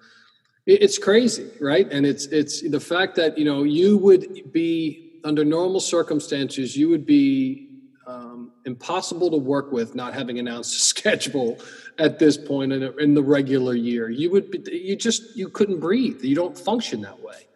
It's 0.66 0.98
crazy, 0.98 1.50
right? 1.60 1.90
And 1.90 2.04
it's 2.04 2.26
it's 2.26 2.68
the 2.68 2.80
fact 2.80 3.16
that, 3.16 3.38
you 3.38 3.44
know, 3.44 3.64
you 3.64 3.96
would 3.96 4.52
be 4.52 5.07
under 5.24 5.44
normal 5.44 5.80
circumstances, 5.80 6.76
you 6.76 6.88
would 6.88 7.06
be 7.06 7.68
um, 8.06 8.52
impossible 8.64 9.30
to 9.30 9.36
work 9.36 9.70
with 9.70 9.94
not 9.94 10.14
having 10.14 10.38
announced 10.38 10.74
a 10.74 10.78
schedule 10.94 11.58
at 11.98 12.18
this 12.18 12.36
point 12.36 12.72
in, 12.72 12.82
a, 12.82 12.90
in 12.96 13.14
the 13.14 13.22
regular 13.22 13.74
year. 13.74 14.08
You 14.08 14.30
would 14.30 14.50
be, 14.50 14.62
you 14.72 14.96
just 14.96 15.36
you 15.36 15.48
couldn't 15.48 15.80
breathe. 15.80 16.22
You 16.22 16.34
don't 16.34 16.56
function 16.56 17.02
that 17.02 17.20
way. 17.20 17.48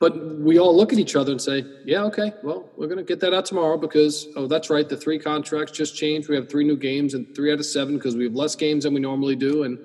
But 0.00 0.40
we 0.40 0.58
all 0.58 0.76
look 0.76 0.92
at 0.92 0.98
each 0.98 1.16
other 1.16 1.32
and 1.32 1.40
say, 1.40 1.64
"Yeah, 1.86 2.02
okay. 2.04 2.32
Well, 2.42 2.68
we're 2.76 2.88
going 2.88 2.98
to 2.98 3.04
get 3.04 3.20
that 3.20 3.32
out 3.32 3.46
tomorrow 3.46 3.78
because 3.78 4.26
oh, 4.36 4.46
that's 4.46 4.68
right. 4.68 4.86
The 4.86 4.96
three 4.96 5.18
contracts 5.18 5.72
just 5.72 5.96
changed. 5.96 6.28
We 6.28 6.34
have 6.34 6.50
three 6.50 6.64
new 6.64 6.76
games 6.76 7.14
and 7.14 7.34
three 7.34 7.52
out 7.52 7.58
of 7.58 7.64
seven 7.64 7.94
because 7.94 8.16
we 8.16 8.24
have 8.24 8.34
less 8.34 8.54
games 8.54 8.84
than 8.84 8.92
we 8.92 9.00
normally 9.00 9.36
do. 9.36 9.62
And 9.62 9.78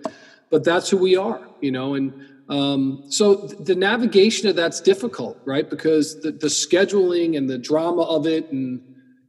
but 0.50 0.64
that's 0.64 0.90
who 0.90 0.98
we 0.98 1.16
are, 1.16 1.48
you 1.62 1.72
know. 1.72 1.94
And 1.94 2.12
um, 2.50 3.04
so 3.10 3.36
the 3.36 3.76
navigation 3.76 4.50
of 4.50 4.56
that's 4.56 4.82
difficult, 4.82 5.40
right? 5.46 5.70
Because 5.70 6.20
the, 6.22 6.32
the 6.32 6.48
scheduling 6.48 7.38
and 7.38 7.50
the 7.50 7.58
drama 7.58 8.02
of 8.02 8.26
it 8.26 8.52
and 8.52 8.82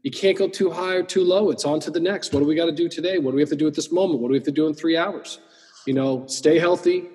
you 0.02 0.10
can't 0.10 0.38
go 0.38 0.48
too 0.48 0.70
high 0.70 0.94
or 0.94 1.02
too 1.02 1.22
low. 1.22 1.50
It's 1.50 1.66
on 1.66 1.80
to 1.80 1.90
the 1.90 2.00
next. 2.00 2.32
What 2.32 2.40
do 2.40 2.46
we 2.46 2.54
got 2.54 2.66
to 2.66 2.72
do 2.72 2.88
today? 2.88 3.18
What 3.18 3.32
do 3.32 3.36
we 3.36 3.42
have 3.42 3.50
to 3.50 3.56
do 3.56 3.66
at 3.66 3.74
this 3.74 3.92
moment? 3.92 4.20
What 4.20 4.28
do 4.28 4.32
we 4.32 4.38
have 4.38 4.46
to 4.46 4.52
do 4.52 4.66
in 4.66 4.74
three 4.74 4.96
hours? 4.96 5.38
You 5.86 5.92
know, 5.92 6.26
stay 6.26 6.58
healthy. 6.58 7.08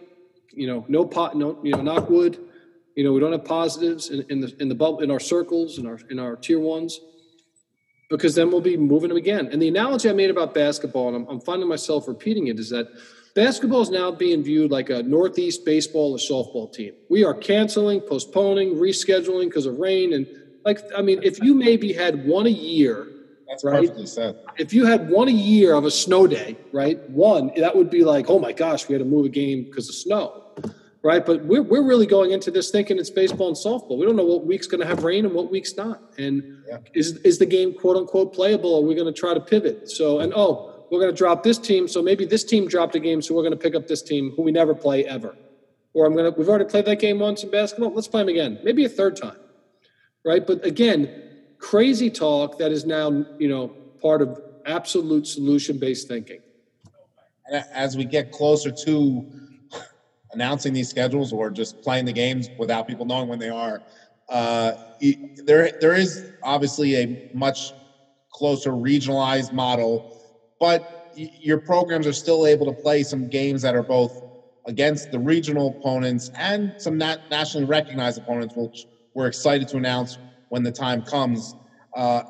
You 0.51 0.67
know, 0.67 0.85
no 0.88 1.05
pot, 1.05 1.35
no, 1.35 1.59
you 1.63 1.71
know, 1.71 1.81
knock 1.81 2.09
wood. 2.09 2.39
You 2.95 3.03
know, 3.03 3.12
we 3.12 3.19
don't 3.19 3.31
have 3.31 3.43
positives 3.43 4.09
in, 4.09 4.25
in 4.29 4.39
the 4.39 4.55
in 4.59 4.69
the 4.69 4.75
bubble 4.75 5.01
in 5.01 5.12
our 5.12 5.19
circles 5.19 5.79
in 5.79 5.85
our 5.85 6.00
in 6.09 6.17
our 6.17 6.38
tier 6.38 6.59
ones, 6.59 7.00
because 8.09 8.35
then 8.35 8.51
we'll 8.51 8.62
be 8.62 8.77
moving 8.77 9.09
them 9.09 9.17
again. 9.17 9.50
And 9.51 9.62
the 9.62 9.67
analogy 9.67 10.09
I 10.09 10.13
made 10.13 10.29
about 10.29 10.53
basketball, 10.53 11.09
and 11.09 11.17
I'm, 11.17 11.27
I'm 11.27 11.41
finding 11.41 11.67
myself 11.67 12.07
repeating 12.07 12.47
it, 12.47 12.57
is 12.57 12.69
that 12.69 12.88
basketball 13.36 13.82
is 13.82 13.92
now 13.92 14.10
being 14.12 14.44
viewed 14.44 14.72
like 14.72 14.89
a 14.89 15.04
Northeast 15.04 15.65
baseball 15.65 16.13
or 16.13 16.18
softball 16.18 16.74
team. 16.74 16.94
We 17.10 17.24
are 17.24 17.34
canceling, 17.34 18.01
postponing, 18.01 18.75
rescheduling 18.75 19.46
because 19.46 19.68
of 19.68 19.77
rain 19.77 20.13
and 20.13 20.25
like, 20.65 20.80
I 20.98 21.04
mean, 21.04 21.20
if 21.22 21.39
you 21.44 21.54
maybe 21.54 21.94
had 21.94 22.25
one 22.25 22.48
a 22.48 22.50
year, 22.50 23.08
That's 23.48 23.63
right? 23.63 23.82
perfectly 23.82 24.08
said. 24.08 24.39
If 24.58 24.74
you 24.74 24.86
had 24.86 25.10
one 25.10 25.27
a 25.27 25.32
year 25.32 25.75
of 25.75 25.86
a 25.86 25.92
snow 25.92 26.25
day, 26.25 26.58
right? 26.72 27.08
One, 27.12 27.51
that 27.58 27.75
would 27.75 27.92
be 27.92 28.04
like, 28.04 28.25
oh 28.30 28.39
my 28.39 28.51
gosh, 28.51 28.88
we 28.88 28.94
had 28.94 29.00
to 29.00 29.06
move 29.06 29.27
a 29.27 29.30
game 29.30 29.65
because 29.65 29.88
of 29.89 29.96
snow, 29.96 30.44
right? 31.04 31.24
But 31.24 31.46
we're, 31.46 31.62
we're 31.62 31.86
really 31.86 32.08
going 32.08 32.32
into 32.32 32.50
this 32.50 32.72
thinking 32.72 32.98
it's 32.98 33.12
baseball 33.12 33.48
and 33.50 33.56
softball. 33.56 34.00
We 34.00 34.08
don't 34.08 34.15
know 34.15 34.25
what 34.25 34.48
week's 34.48 34.65
going 34.65 34.82
to 34.82 34.88
have 34.88 35.04
rain 35.04 35.24
and 35.24 35.36
what 35.36 35.51
week's 35.51 35.75
not. 35.75 36.01
And 36.18 36.63
yeah. 36.68 36.80
is, 36.96 37.18
is 37.18 37.38
the 37.38 37.46
game 37.46 37.75
quote 37.75 37.98
unquote 37.98 38.34
playable? 38.34 38.74
Or 38.74 38.84
are 38.84 38.88
we 38.88 38.96
going 38.96 39.13
to 39.13 39.20
try 39.20 39.36
to 39.36 39.39
pivot? 39.39 39.92
So, 39.92 40.20
and 40.20 40.34
oh, 40.36 40.75
we're 40.96 41.02
going 41.02 41.14
to 41.14 41.18
drop 41.18 41.44
this 41.44 41.60
team. 41.60 41.88
So 41.88 42.02
maybe 42.02 42.25
this 42.25 42.44
team 42.44 42.68
dropped 42.68 42.96
a 42.96 43.00
game. 43.00 43.22
So 43.22 43.36
we're 43.36 43.44
going 43.44 43.52
to 43.52 43.58
pick 43.58 43.75
up 43.75 43.88
this 43.88 44.02
team 44.02 44.32
who 44.36 44.42
we 44.42 44.52
never 44.52 44.74
play 44.74 45.06
ever. 45.06 45.36
Or 45.94 46.06
I'm 46.06 46.14
going 46.14 46.32
to, 46.32 46.38
we've 46.38 46.50
already 46.50 46.66
played 46.66 46.86
that 46.86 47.00
game 47.00 47.20
once 47.20 47.44
in 47.44 47.52
basketball. 47.52 47.94
Let's 47.94 48.08
play 48.08 48.22
them 48.22 48.30
again. 48.30 48.60
Maybe 48.64 48.84
a 48.86 48.90
third 48.90 49.16
time 49.16 49.38
right? 50.25 50.46
But 50.46 50.66
again, 50.66 51.24
crazy 51.60 52.10
talk 52.10 52.58
that 52.58 52.72
is 52.72 52.86
now, 52.86 53.25
you 53.38 53.48
know, 53.48 53.68
part 54.02 54.22
of 54.22 54.42
absolute 54.66 55.28
solution 55.28 55.78
based 55.78 56.08
thinking. 56.10 56.42
As 57.72 57.96
we 57.96 58.04
get 58.04 58.32
closer 58.32 58.72
to 58.72 59.32
announcing 60.34 60.74
these 60.74 60.90
schedules 60.90 61.32
or 61.32 61.52
just 61.52 61.82
playing 61.82 62.06
the 62.06 62.12
games 62.12 62.50
without 62.58 62.88
people 62.88 63.06
knowing 63.06 63.30
when 63.30 63.40
they 63.40 63.50
are, 63.50 63.84
uh, 64.28 64.74
there 65.44 65.72
there 65.80 65.94
is 65.94 66.32
obviously 66.42 66.96
a 66.96 67.30
much 67.36 67.74
closer 68.32 68.72
regionalized 68.72 69.54
model, 69.54 70.20
but 70.65 70.84
your 71.12 71.60
programs 71.60 72.07
are 72.07 72.13
still 72.13 72.48
able 72.48 72.65
to 72.65 72.74
play 72.74 73.03
some 73.03 73.27
games 73.27 73.62
that 73.62 73.75
are 73.75 73.84
both 73.84 74.12
against 74.65 75.12
the 75.12 75.19
regional 75.19 75.77
opponents 75.79 76.31
and 76.39 76.74
some 76.77 76.98
nat- 76.98 77.19
nationally 77.29 77.65
recognized 77.65 78.17
opponents, 78.17 78.55
which 78.55 78.88
we're 79.13 79.27
excited 79.27 79.67
to 79.67 79.77
announce 79.77 80.17
when 80.50 80.63
the 80.63 80.72
time 80.72 81.03
comes. 81.03 81.55
Uh, 81.95 82.24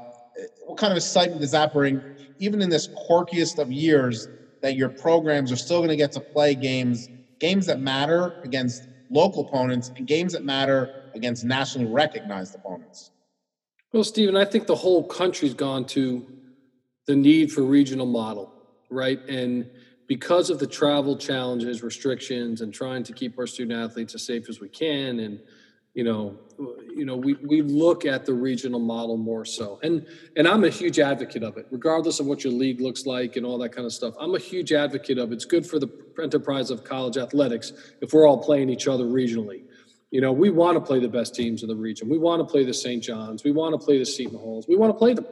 what 0.66 0.78
kind 0.78 0.92
of 0.92 0.98
excitement 0.98 1.40
does 1.40 1.52
that 1.52 1.72
bring, 1.72 2.04
even 2.38 2.62
in 2.62 2.70
this 2.70 2.90
quirkiest 3.10 3.58
of 3.58 3.72
years, 3.72 4.28
that 4.62 4.76
your 4.76 4.90
programs 4.90 5.50
are 5.50 5.56
still 5.56 5.80
going 5.80 5.88
to 5.88 5.96
get 5.96 6.12
to 6.12 6.22
play 6.34 6.56
games, 6.56 7.10
games 7.40 7.66
that 7.68 7.80
matter 7.80 8.36
against 8.44 8.90
local 9.10 9.44
opponents, 9.44 9.92
and 9.98 10.06
games 10.06 10.34
that 10.34 10.44
matter 10.44 10.92
against 11.16 11.46
nationally 11.46 11.88
recognized 11.88 12.54
opponents? 12.54 13.12
Well, 13.94 14.04
Stephen, 14.04 14.36
I 14.36 14.44
think 14.44 14.68
the 14.68 14.76
whole 14.76 15.06
country's 15.06 15.54
gone 15.54 15.86
to 15.86 16.26
the 17.06 17.16
need 17.16 17.52
for 17.52 17.62
regional 17.62 18.06
model, 18.06 18.52
right? 18.90 19.20
And 19.28 19.70
because 20.08 20.50
of 20.50 20.60
the 20.60 20.68
travel 20.68 21.18
challenges, 21.18 21.82
restrictions, 21.82 22.62
and 22.62 22.74
trying 22.74 23.04
to 23.04 23.14
keep 23.14 23.38
our 23.40 23.48
student 23.48 23.80
athletes 23.80 24.16
as 24.16 24.26
safe 24.26 24.50
as 24.50 24.60
we 24.60 24.70
can, 24.70 25.20
and 25.20 25.40
you 25.94 26.04
know, 26.04 26.38
you 26.94 27.06
know, 27.06 27.16
we, 27.16 27.36
we 27.36 27.62
look 27.62 28.06
at 28.06 28.26
the 28.26 28.34
regional 28.34 28.82
model 28.82 29.16
more 29.16 29.46
so. 29.46 29.80
And 29.82 30.06
and 30.36 30.46
I'm 30.46 30.66
a 30.66 30.70
huge 30.70 31.00
advocate 31.00 31.42
of 31.42 31.58
it, 31.58 31.68
regardless 31.72 32.20
of 32.20 32.26
what 32.26 32.44
your 32.44 32.52
league 32.52 32.82
looks 32.82 33.06
like 33.06 33.38
and 33.38 33.46
all 33.46 33.58
that 33.60 33.70
kind 33.70 33.86
of 33.86 33.94
stuff. 33.94 34.14
I'm 34.20 34.36
a 34.36 34.40
huge 34.40 34.74
advocate 34.74 35.18
of 35.18 35.32
it. 35.32 35.36
It's 35.36 35.46
good 35.46 35.66
for 35.66 35.80
the 35.80 35.90
enterprise 36.22 36.70
of 36.70 36.84
college 36.84 37.18
athletics 37.18 37.72
if 38.02 38.14
we're 38.14 38.28
all 38.28 38.38
playing 38.38 38.70
each 38.70 38.88
other 38.88 39.06
regionally. 39.06 39.64
You 40.12 40.22
know, 40.22 40.32
we 40.32 40.50
want 40.50 40.76
to 40.76 40.82
play 40.82 41.00
the 41.00 41.10
best 41.10 41.34
teams 41.34 41.64
in 41.64 41.70
the 41.70 41.76
region. 41.76 42.10
We 42.10 42.18
want 42.18 42.40
to 42.42 42.46
play 42.46 42.64
the 42.64 42.74
St. 42.74 43.02
John's. 43.02 43.44
We 43.44 43.52
want 43.52 43.80
to 43.80 43.84
play 43.84 43.98
the 43.98 44.06
Seton 44.06 44.38
Halls. 44.38 44.68
We 44.68 44.76
want 44.76 44.94
to 44.94 44.98
play 44.98 45.14
them. 45.14 45.26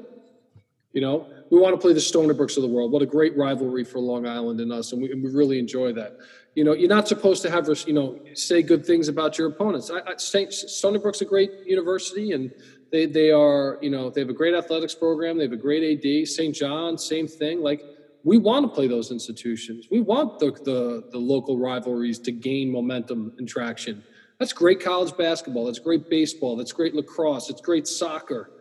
You 0.93 1.01
know, 1.01 1.27
we 1.49 1.59
want 1.59 1.73
to 1.75 1.81
play 1.81 1.93
the 1.93 2.01
Stony 2.01 2.33
Brooks 2.33 2.55
of 2.55 2.63
the 2.63 2.69
world. 2.69 2.91
What 2.91 3.01
a 3.01 3.05
great 3.05 3.35
rivalry 3.35 3.83
for 3.83 3.99
Long 3.99 4.25
Island 4.25 4.59
and 4.59 4.71
us, 4.71 4.93
and 4.93 5.01
we, 5.01 5.11
and 5.11 5.23
we 5.23 5.31
really 5.31 5.59
enjoy 5.59 5.91
that 5.93 6.17
you 6.55 6.63
know, 6.63 6.73
you're 6.73 6.89
not 6.89 7.07
supposed 7.07 7.41
to 7.43 7.49
have, 7.49 7.67
you 7.87 7.93
know, 7.93 8.19
say 8.33 8.61
good 8.61 8.85
things 8.85 9.07
about 9.07 9.37
your 9.37 9.47
opponents. 9.47 9.89
I, 9.89 9.99
I, 10.07 10.15
Stony 10.15 10.99
Brook's 10.99 11.21
a 11.21 11.25
great 11.25 11.51
university, 11.65 12.31
and 12.33 12.51
they 12.91 13.05
they 13.07 13.31
are, 13.31 13.79
you 13.81 13.89
know, 13.89 14.09
they 14.09 14.21
have 14.21 14.29
a 14.29 14.33
great 14.33 14.53
athletics 14.53 14.93
program. 14.93 15.37
They 15.37 15.43
have 15.43 15.53
a 15.53 15.57
great 15.57 16.05
AD. 16.05 16.27
St. 16.27 16.55
John, 16.55 16.97
same 16.97 17.27
thing. 17.27 17.61
Like 17.61 17.81
we 18.23 18.37
want 18.37 18.65
to 18.65 18.69
play 18.73 18.87
those 18.87 19.11
institutions. 19.11 19.87
We 19.89 20.01
want 20.01 20.39
the 20.39 20.51
the, 20.51 21.03
the 21.11 21.17
local 21.17 21.57
rivalries 21.57 22.19
to 22.19 22.31
gain 22.31 22.71
momentum 22.71 23.33
and 23.39 23.47
traction. 23.47 24.03
That's 24.37 24.53
great 24.53 24.79
college 24.79 25.15
basketball. 25.17 25.65
That's 25.65 25.79
great 25.79 26.09
baseball. 26.09 26.55
That's 26.55 26.71
great 26.71 26.93
lacrosse. 26.93 27.49
It's 27.49 27.61
great 27.61 27.87
soccer. 27.87 28.51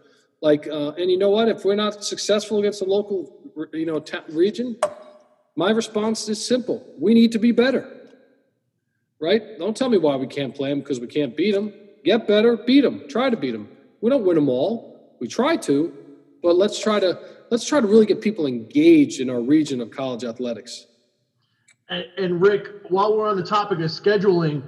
Like, 0.43 0.67
uh, 0.67 0.91
and 0.99 1.09
you 1.09 1.17
know 1.17 1.31
what? 1.31 1.49
If 1.49 1.65
we're 1.65 1.77
not 1.77 2.05
successful 2.05 2.59
against 2.59 2.81
the 2.81 2.87
local, 2.87 3.33
you 3.73 3.87
know, 3.87 4.05
region, 4.29 4.77
my 5.55 5.71
response 5.71 6.29
is 6.29 6.45
simple 6.45 6.85
we 6.99 7.15
need 7.15 7.33
to 7.33 7.39
be 7.39 7.53
better. 7.53 7.89
Right? 9.21 9.57
Don't 9.57 9.77
tell 9.77 9.89
me 9.89 9.99
why 9.99 10.17
we 10.17 10.27
can't 10.27 10.53
play 10.53 10.71
them 10.71 10.81
because 10.81 10.99
we 10.99 11.07
can't 11.07 11.37
beat 11.37 11.53
them. 11.53 11.73
Get 12.05 12.27
better, 12.27 12.57
beat 12.57 12.81
them, 12.81 13.05
try 13.09 13.31
to 13.31 13.37
beat 13.37 13.53
them. 13.53 13.69
We 14.01 14.11
don't 14.11 14.25
win 14.25 14.35
them 14.35 14.49
all. 14.49 15.17
We 15.21 15.29
try 15.29 15.57
to, 15.59 15.97
but 16.43 16.57
let's 16.57 16.81
try 16.81 16.99
to 16.99 17.21
let's 17.51 17.65
try 17.65 17.81
to 17.81 17.87
really 17.87 18.07
get 18.07 18.21
people 18.21 18.47
engaged 18.47 19.21
in 19.21 19.31
our 19.31 19.41
region 19.41 19.81
of 19.81 19.93
college 19.93 20.25
athletics. 20.25 20.87
And, 21.89 22.05
and 22.19 22.43
Rick, 22.43 22.67
while 22.89 23.17
we're 23.17 23.29
on 23.29 23.37
the 23.37 23.45
topic 23.45 23.79
of 23.79 23.85
scheduling, 23.85 24.65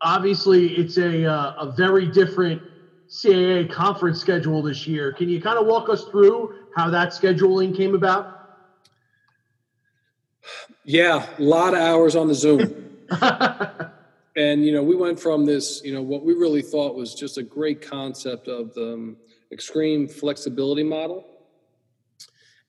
obviously 0.00 0.76
it's 0.76 0.96
a 0.96 1.24
uh, 1.24 1.54
a 1.66 1.72
very 1.76 2.06
different 2.06 2.62
CAA 3.08 3.70
conference 3.70 4.20
schedule 4.20 4.62
this 4.62 4.86
year. 4.86 5.12
Can 5.12 5.28
you 5.28 5.40
kind 5.40 5.58
of 5.58 5.66
walk 5.66 5.88
us 5.88 6.04
through 6.04 6.54
how 6.76 6.90
that 6.90 7.10
scheduling 7.10 7.76
came 7.76 7.94
about? 7.94 8.34
Yeah, 10.84 11.26
a 11.38 11.42
lot 11.42 11.74
of 11.74 11.80
hours 11.80 12.16
on 12.16 12.28
the 12.28 12.34
Zoom. 12.34 12.86
and 14.36 14.64
you 14.64 14.72
know, 14.72 14.82
we 14.82 14.96
went 14.96 15.18
from 15.18 15.44
this, 15.44 15.82
you 15.84 15.92
know, 15.92 16.02
what 16.02 16.24
we 16.24 16.34
really 16.34 16.62
thought 16.62 16.94
was 16.94 17.14
just 17.14 17.38
a 17.38 17.42
great 17.42 17.82
concept 17.82 18.48
of 18.48 18.74
the 18.74 18.94
um, 18.94 19.16
extreme 19.52 20.06
flexibility 20.06 20.82
model. 20.82 21.37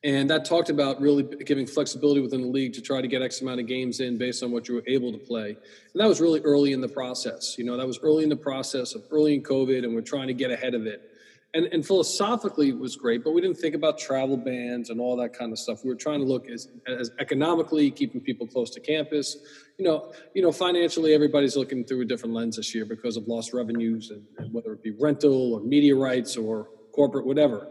And 0.03 0.29
that 0.29 0.45
talked 0.45 0.69
about 0.69 1.01
really 1.01 1.23
giving 1.23 1.67
flexibility 1.67 2.21
within 2.21 2.41
the 2.41 2.47
league 2.47 2.73
to 2.73 2.81
try 2.81 3.01
to 3.01 3.07
get 3.07 3.21
X 3.21 3.41
amount 3.41 3.59
of 3.59 3.67
games 3.67 3.99
in 3.99 4.17
based 4.17 4.43
on 4.43 4.51
what 4.51 4.69
you 4.69 4.75
were 4.75 4.83
able 4.87 5.11
to 5.11 5.17
play. 5.17 5.49
And 5.49 6.01
that 6.01 6.07
was 6.07 6.21
really 6.21 6.39
early 6.41 6.71
in 6.71 6.79
the 6.79 6.87
process. 6.87 7.57
You 7.57 7.65
know, 7.65 7.75
that 7.75 7.85
was 7.85 7.99
early 8.01 8.23
in 8.23 8.29
the 8.29 8.37
process 8.37 8.95
of 8.95 9.03
early 9.11 9.33
in 9.33 9.43
COVID, 9.43 9.83
and 9.83 9.93
we're 9.93 10.01
trying 10.01 10.27
to 10.27 10.33
get 10.33 10.51
ahead 10.51 10.73
of 10.73 10.85
it 10.85 11.09
and, 11.53 11.65
and 11.67 11.85
philosophically 11.85 12.69
it 12.69 12.77
was 12.77 12.95
great, 12.95 13.23
but 13.23 13.31
we 13.31 13.41
didn't 13.41 13.57
think 13.57 13.73
about 13.73 13.97
travel 13.97 14.37
bans 14.37 14.91
and 14.91 14.99
all 14.99 15.15
that 15.17 15.33
kind 15.33 15.51
of 15.51 15.57
stuff. 15.57 15.83
We 15.83 15.89
were 15.89 15.95
trying 15.95 16.19
to 16.19 16.25
look 16.25 16.47
as, 16.47 16.67
as 16.87 17.11
economically 17.19 17.89
keeping 17.89 18.21
people 18.21 18.45
close 18.45 18.69
to 18.71 18.79
campus. 18.79 19.37
You 19.77 19.85
know, 19.85 20.13
you 20.35 20.43
know, 20.43 20.51
financially 20.51 21.13
everybody's 21.13 21.55
looking 21.55 21.83
through 21.85 22.01
a 22.01 22.05
different 22.05 22.35
lens 22.35 22.57
this 22.57 22.75
year 22.75 22.85
because 22.85 23.17
of 23.17 23.27
lost 23.27 23.53
revenues 23.53 24.11
and, 24.11 24.23
and 24.37 24.53
whether 24.53 24.73
it 24.73 24.83
be 24.83 24.91
rental 24.91 25.53
or 25.53 25.61
media 25.61 25.95
rights 25.95 26.37
or 26.37 26.69
corporate 26.93 27.25
whatever, 27.25 27.67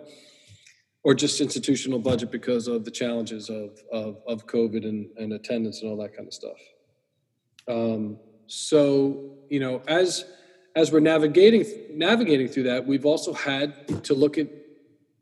or 1.08 1.14
just 1.14 1.40
institutional 1.40 1.98
budget 1.98 2.30
because 2.30 2.68
of 2.68 2.84
the 2.84 2.90
challenges 2.90 3.48
of, 3.48 3.80
of, 3.90 4.18
of 4.26 4.46
COVID 4.46 4.86
and, 4.86 5.08
and 5.16 5.32
attendance 5.32 5.80
and 5.80 5.90
all 5.90 5.96
that 5.96 6.14
kind 6.14 6.28
of 6.28 6.34
stuff. 6.34 6.58
Um, 7.66 8.18
so, 8.46 9.38
you 9.48 9.58
know, 9.58 9.80
as, 9.88 10.26
as 10.76 10.92
we're 10.92 11.00
navigating, 11.00 11.64
navigating 11.94 12.46
through 12.46 12.64
that, 12.64 12.86
we've 12.86 13.06
also 13.06 13.32
had 13.32 14.04
to 14.04 14.12
look 14.12 14.36
at 14.36 14.48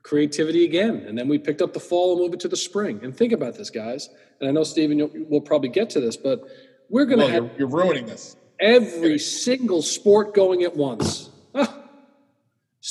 creativity 0.03 0.65
again. 0.65 1.05
And 1.07 1.17
then 1.17 1.29
we 1.29 1.39
picked 1.39 1.63
up 1.63 1.73
the 1.73 1.79
fall 1.79 2.15
and 2.15 2.21
moved 2.21 2.35
it 2.35 2.41
to 2.41 2.49
the 2.49 2.57
spring. 2.57 2.99
And 3.05 3.17
think 3.17 3.33
about 3.33 3.55
this, 3.55 3.71
guys. 3.71 4.09
And 4.41 4.49
I 4.49 4.53
know, 4.53 4.65
Stephen, 4.65 5.09
we'll 5.29 5.41
probably 5.41 5.69
get 5.69 5.89
to 5.91 6.01
this, 6.01 6.17
but 6.17 6.49
we're 6.89 7.05
going 7.05 7.21
to 7.21 7.27
well, 7.27 7.33
have. 7.33 7.45
You're, 7.61 7.69
you're, 7.71 7.85
ruining 7.85 8.07
this. 8.07 8.35
Every 8.59 9.21
single 9.21 9.83
sport 9.83 10.35
going 10.35 10.65
at 10.65 10.75
once. 10.75 11.31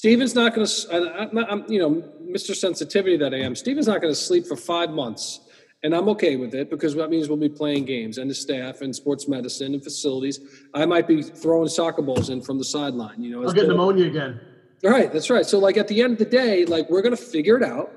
Steven's 0.05 0.35
not 0.35 0.53
going 0.53 0.67
to, 0.67 1.49
I'm, 1.49 1.65
you 1.67 1.79
know, 1.79 2.03
Mr. 2.31 2.55
Sensitivity 2.55 3.17
that 3.17 3.33
I 3.33 3.37
am. 3.37 3.55
Steven's 3.55 3.87
not 3.87 4.01
going 4.01 4.13
to 4.13 4.19
sleep 4.19 4.45
for 4.45 4.55
five 4.55 4.91
months. 4.91 5.39
And 5.81 5.95
I'm 5.95 6.07
okay 6.09 6.35
with 6.35 6.53
it 6.53 6.69
because 6.69 6.93
that 6.93 7.09
means 7.09 7.27
we'll 7.27 7.39
be 7.39 7.49
playing 7.49 7.85
games 7.85 8.19
and 8.19 8.29
the 8.29 8.35
staff 8.35 8.81
and 8.81 8.95
sports 8.95 9.27
medicine 9.27 9.73
and 9.73 9.83
facilities. 9.83 10.39
I 10.75 10.85
might 10.85 11.07
be 11.07 11.23
throwing 11.23 11.69
soccer 11.69 12.03
balls 12.03 12.29
in 12.29 12.43
from 12.43 12.59
the 12.59 12.63
sideline, 12.63 13.23
you 13.23 13.31
know. 13.31 13.47
I'll 13.47 13.51
get 13.51 13.67
pneumonia 13.67 14.05
again. 14.05 14.39
Right, 14.83 15.11
that's 15.11 15.31
right. 15.31 15.43
So, 15.43 15.57
like 15.57 15.75
at 15.75 15.87
the 15.87 16.03
end 16.03 16.13
of 16.13 16.19
the 16.19 16.25
day, 16.25 16.65
like 16.65 16.87
we're 16.87 17.01
going 17.01 17.17
to 17.17 17.23
figure 17.23 17.57
it 17.57 17.63
out, 17.63 17.91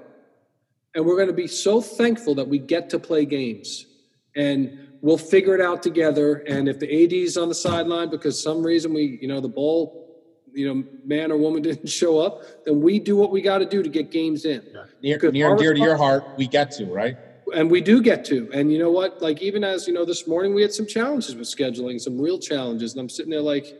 and 0.95 1.05
we're 1.05 1.17
going 1.17 1.29
to 1.29 1.35
be 1.35 1.47
so 1.47 1.83
thankful 1.83 2.35
that 2.37 2.49
we 2.49 2.59
get 2.59 2.89
to 2.89 2.99
play 2.99 3.27
games, 3.27 3.85
and 4.35 4.97
we'll 5.03 5.19
figure 5.19 5.55
it 5.55 5.61
out 5.61 5.83
together. 5.83 6.37
And 6.37 6.71
if 6.71 6.79
the 6.79 6.89
AD's 7.05 7.37
on 7.37 7.51
the 7.51 7.55
sideline 7.55 8.09
because 8.09 8.43
some 8.43 8.63
reason 8.63 8.95
we, 8.95 9.19
you 9.21 9.29
know, 9.29 9.41
the 9.41 9.49
ball, 9.49 10.08
you 10.53 10.67
know, 10.67 10.85
man 11.05 11.31
or 11.31 11.37
woman 11.37 11.63
didn't 11.69 11.89
show 11.89 12.19
up, 12.19 12.43
then 12.65 12.81
we 12.81 12.99
do 12.99 13.17
what 13.17 13.31
we 13.31 13.41
got 13.41 13.59
to 13.59 13.67
do 13.67 13.83
to 13.83 13.89
get 13.89 14.11
games 14.11 14.45
in. 14.45 14.63
Yeah. 14.73 14.85
Near, 15.03 15.31
near 15.31 15.51
and 15.51 15.59
dear 15.59 15.75
to 15.75 15.81
your 15.81 15.97
heart, 15.97 16.25
we 16.37 16.47
get 16.47 16.71
to 16.73 16.87
right. 16.87 17.17
And 17.55 17.71
we 17.71 17.81
do 17.81 18.03
get 18.03 18.27
to. 18.27 18.51
And 18.53 18.71
you 18.71 18.79
know 18.79 18.91
what? 18.91 19.23
Like 19.23 19.41
even 19.41 19.65
as 19.65 19.87
you 19.87 19.95
know, 19.95 20.05
this 20.05 20.27
morning 20.27 20.55
we 20.55 20.61
had 20.61 20.73
some 20.73 20.87
challenges 20.87 21.35
with 21.35 21.49
scheduling, 21.49 21.99
some 21.99 22.21
real 22.21 22.39
challenges, 22.39 22.93
and 22.93 23.01
I'm 23.01 23.09
sitting 23.09 23.31
there 23.31 23.41
like 23.41 23.75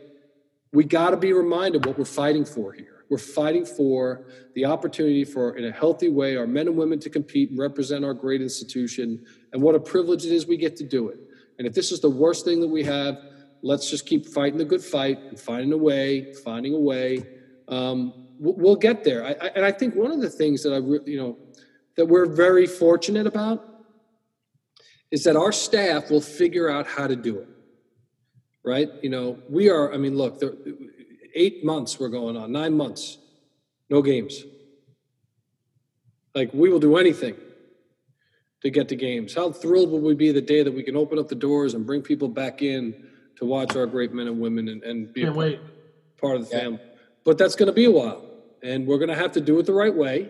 we 0.71 0.83
got 0.83 1.11
to 1.11 1.17
be 1.17 1.33
reminded 1.33 1.85
what 1.85 1.97
we're 1.97 2.05
fighting 2.05 2.45
for 2.45 2.71
here. 2.73 3.05
We're 3.09 3.17
fighting 3.17 3.65
for 3.65 4.25
the 4.53 4.65
opportunity 4.65 5.25
for, 5.25 5.57
in 5.57 5.65
a 5.65 5.71
healthy 5.71 6.09
way, 6.09 6.35
our 6.35 6.45
men 6.45 6.67
and 6.67 6.77
women 6.77 6.99
to 6.99 7.09
compete 7.09 7.49
and 7.49 7.57
represent 7.57 8.05
our 8.05 8.13
great 8.13 8.41
institution. 8.41 9.25
And 9.51 9.61
what 9.61 9.73
a 9.73 9.79
privilege 9.79 10.25
it 10.25 10.31
is 10.31 10.45
we 10.45 10.57
get 10.57 10.75
to 10.77 10.83
do 10.83 11.09
it. 11.09 11.19
And 11.57 11.67
if 11.67 11.73
this 11.73 11.91
is 11.91 12.01
the 12.01 12.09
worst 12.09 12.45
thing 12.45 12.61
that 12.61 12.67
we 12.67 12.83
have, 12.83 13.17
let's 13.61 13.89
just 13.89 14.05
keep 14.05 14.25
fighting 14.25 14.57
the 14.57 14.65
good 14.65 14.83
fight 14.83 15.19
and 15.29 15.39
finding 15.39 15.71
a 15.73 15.77
way, 15.77 16.33
finding 16.33 16.73
a 16.73 16.79
way. 16.79 17.25
Um, 17.67 18.27
we'll, 18.39 18.75
get 18.75 19.03
there. 19.03 19.25
I, 19.25 19.31
I, 19.31 19.47
and 19.55 19.65
I 19.65 19.71
think 19.71 19.95
one 19.95 20.11
of 20.11 20.21
the 20.21 20.29
things 20.29 20.63
that 20.63 20.73
I, 20.73 20.77
you 21.09 21.17
know, 21.17 21.37
that 21.97 22.05
we're 22.05 22.25
very 22.25 22.65
fortunate 22.65 23.27
about 23.27 23.65
is 25.11 25.23
that 25.23 25.35
our 25.35 25.51
staff 25.51 26.09
will 26.09 26.21
figure 26.21 26.69
out 26.69 26.87
how 26.87 27.07
to 27.07 27.15
do 27.15 27.39
it 27.39 27.49
right? 28.63 28.89
You 29.01 29.09
know, 29.09 29.39
we 29.49 29.69
are, 29.69 29.93
I 29.93 29.97
mean, 29.97 30.17
look, 30.17 30.39
there, 30.39 30.53
eight 31.33 31.63
months 31.63 31.99
we're 31.99 32.09
going 32.09 32.37
on, 32.37 32.51
nine 32.51 32.75
months, 32.75 33.17
no 33.89 34.01
games. 34.01 34.43
Like, 36.35 36.53
we 36.53 36.69
will 36.69 36.79
do 36.79 36.97
anything 36.97 37.35
to 38.61 38.69
get 38.69 38.89
to 38.89 38.95
games. 38.95 39.33
How 39.33 39.51
thrilled 39.51 39.89
will 39.89 40.01
we 40.01 40.13
be 40.13 40.31
the 40.31 40.41
day 40.41 40.63
that 40.63 40.71
we 40.71 40.83
can 40.83 40.95
open 40.95 41.17
up 41.17 41.27
the 41.27 41.35
doors 41.35 41.73
and 41.73 41.85
bring 41.85 42.01
people 42.01 42.27
back 42.27 42.61
in 42.61 43.08
to 43.39 43.45
watch 43.45 43.75
our 43.75 43.85
great 43.85 44.13
men 44.13 44.27
and 44.27 44.39
women 44.39 44.69
and, 44.69 44.83
and 44.83 45.13
be 45.13 45.21
Can't 45.21 45.33
part, 45.33 45.47
wait. 45.47 45.59
part 46.19 46.35
of 46.37 46.49
the 46.49 46.55
yeah. 46.55 46.63
family? 46.63 46.79
But 47.25 47.37
that's 47.37 47.55
going 47.55 47.67
to 47.67 47.73
be 47.73 47.85
a 47.85 47.91
while. 47.91 48.23
And 48.63 48.87
we're 48.87 48.97
going 48.97 49.09
to 49.09 49.15
have 49.15 49.31
to 49.33 49.41
do 49.41 49.59
it 49.59 49.65
the 49.65 49.73
right 49.73 49.93
way. 49.93 50.29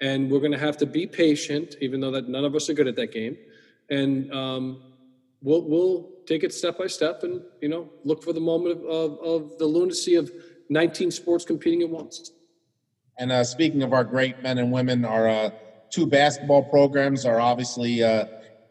And 0.00 0.30
we're 0.30 0.40
going 0.40 0.52
to 0.52 0.58
have 0.58 0.76
to 0.78 0.86
be 0.86 1.06
patient, 1.06 1.76
even 1.80 2.00
though 2.00 2.10
that 2.10 2.28
none 2.28 2.44
of 2.44 2.54
us 2.54 2.68
are 2.68 2.74
good 2.74 2.86
at 2.86 2.96
that 2.96 3.12
game. 3.12 3.36
And 3.88 4.32
um, 4.32 4.82
we'll, 5.42 5.62
we'll 5.62 6.10
take 6.26 6.42
it 6.42 6.52
step 6.52 6.78
by 6.78 6.86
step 6.86 7.22
and 7.22 7.42
you 7.60 7.68
know 7.68 7.88
look 8.04 8.22
for 8.22 8.32
the 8.32 8.40
moment 8.40 8.78
of, 8.78 8.84
of, 8.84 9.18
of 9.20 9.58
the 9.58 9.64
lunacy 9.64 10.16
of 10.16 10.30
19 10.68 11.10
sports 11.10 11.44
competing 11.44 11.82
at 11.82 11.88
once 11.88 12.32
and 13.18 13.32
uh, 13.32 13.44
speaking 13.44 13.82
of 13.82 13.92
our 13.92 14.04
great 14.04 14.42
men 14.42 14.58
and 14.58 14.70
women 14.70 15.04
our 15.04 15.28
uh, 15.28 15.50
two 15.90 16.06
basketball 16.06 16.62
programs 16.64 17.24
are 17.24 17.40
obviously 17.40 18.02
uh, 18.02 18.26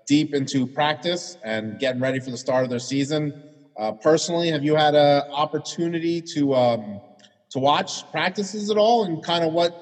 deep 0.06 0.34
into 0.34 0.68
practice 0.68 1.38
and 1.44 1.80
getting 1.80 2.02
ready 2.02 2.20
for 2.20 2.30
the 2.30 2.38
start 2.38 2.64
of 2.64 2.70
their 2.70 2.80
season 2.80 3.45
uh, 3.78 3.92
personally 3.92 4.50
have 4.50 4.64
you 4.64 4.76
had 4.76 4.96
an 4.96 5.24
opportunity 5.32 6.22
to 6.22 6.54
um, 6.56 7.02
to 7.50 7.60
watch 7.60 8.10
practices 8.12 8.70
at 8.70 8.78
all 8.78 9.06
and 9.06 9.24
kind 9.24 9.44
of 9.44 9.54
what 9.54 9.74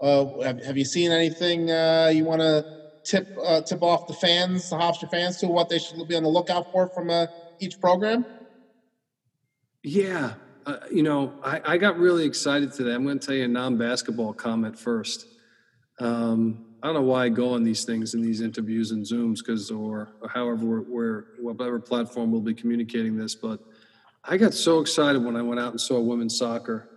uh, 0.00 0.26
have, 0.42 0.64
have 0.64 0.76
you 0.76 0.84
seen 0.84 1.10
anything 1.10 1.70
uh, 1.70 2.10
you 2.12 2.24
want 2.24 2.40
to 2.40 2.64
tip 3.04 3.36
uh, 3.44 3.60
tip 3.60 3.82
off 3.82 4.06
the 4.06 4.14
fans, 4.14 4.70
the 4.70 4.76
Hofstra 4.76 5.10
fans, 5.10 5.38
to 5.38 5.46
what 5.46 5.68
they 5.68 5.78
should 5.78 6.06
be 6.08 6.16
on 6.16 6.22
the 6.22 6.28
lookout 6.28 6.72
for 6.72 6.88
from 6.88 7.10
uh, 7.10 7.26
each 7.60 7.80
program? 7.80 8.24
Yeah, 9.82 10.34
uh, 10.66 10.78
you 10.90 11.02
know, 11.02 11.32
I, 11.42 11.60
I, 11.64 11.76
got 11.76 11.98
really 11.98 12.24
excited 12.24 12.72
today. 12.72 12.94
I'm 12.94 13.04
going 13.04 13.18
to 13.18 13.26
tell 13.26 13.34
you 13.34 13.44
a 13.44 13.48
non-basketball 13.48 14.34
comment 14.34 14.78
first. 14.78 15.26
Um, 15.98 16.71
I 16.82 16.86
don't 16.86 16.94
know 16.94 17.02
why 17.02 17.26
I 17.26 17.28
go 17.28 17.54
on 17.54 17.62
these 17.62 17.84
things 17.84 18.14
in 18.14 18.22
these 18.22 18.40
interviews 18.40 18.90
and 18.90 19.04
Zooms, 19.04 19.38
because 19.38 19.70
or, 19.70 20.08
or, 20.20 20.28
however 20.28 20.64
we're, 20.64 20.80
we're 20.82 21.24
whatever 21.38 21.78
platform 21.78 22.32
we'll 22.32 22.40
be 22.40 22.54
communicating 22.54 23.16
this, 23.16 23.36
but 23.36 23.60
I 24.24 24.36
got 24.36 24.52
so 24.52 24.80
excited 24.80 25.24
when 25.24 25.36
I 25.36 25.42
went 25.42 25.60
out 25.60 25.70
and 25.70 25.80
saw 25.80 26.00
women's 26.00 26.36
soccer 26.36 26.88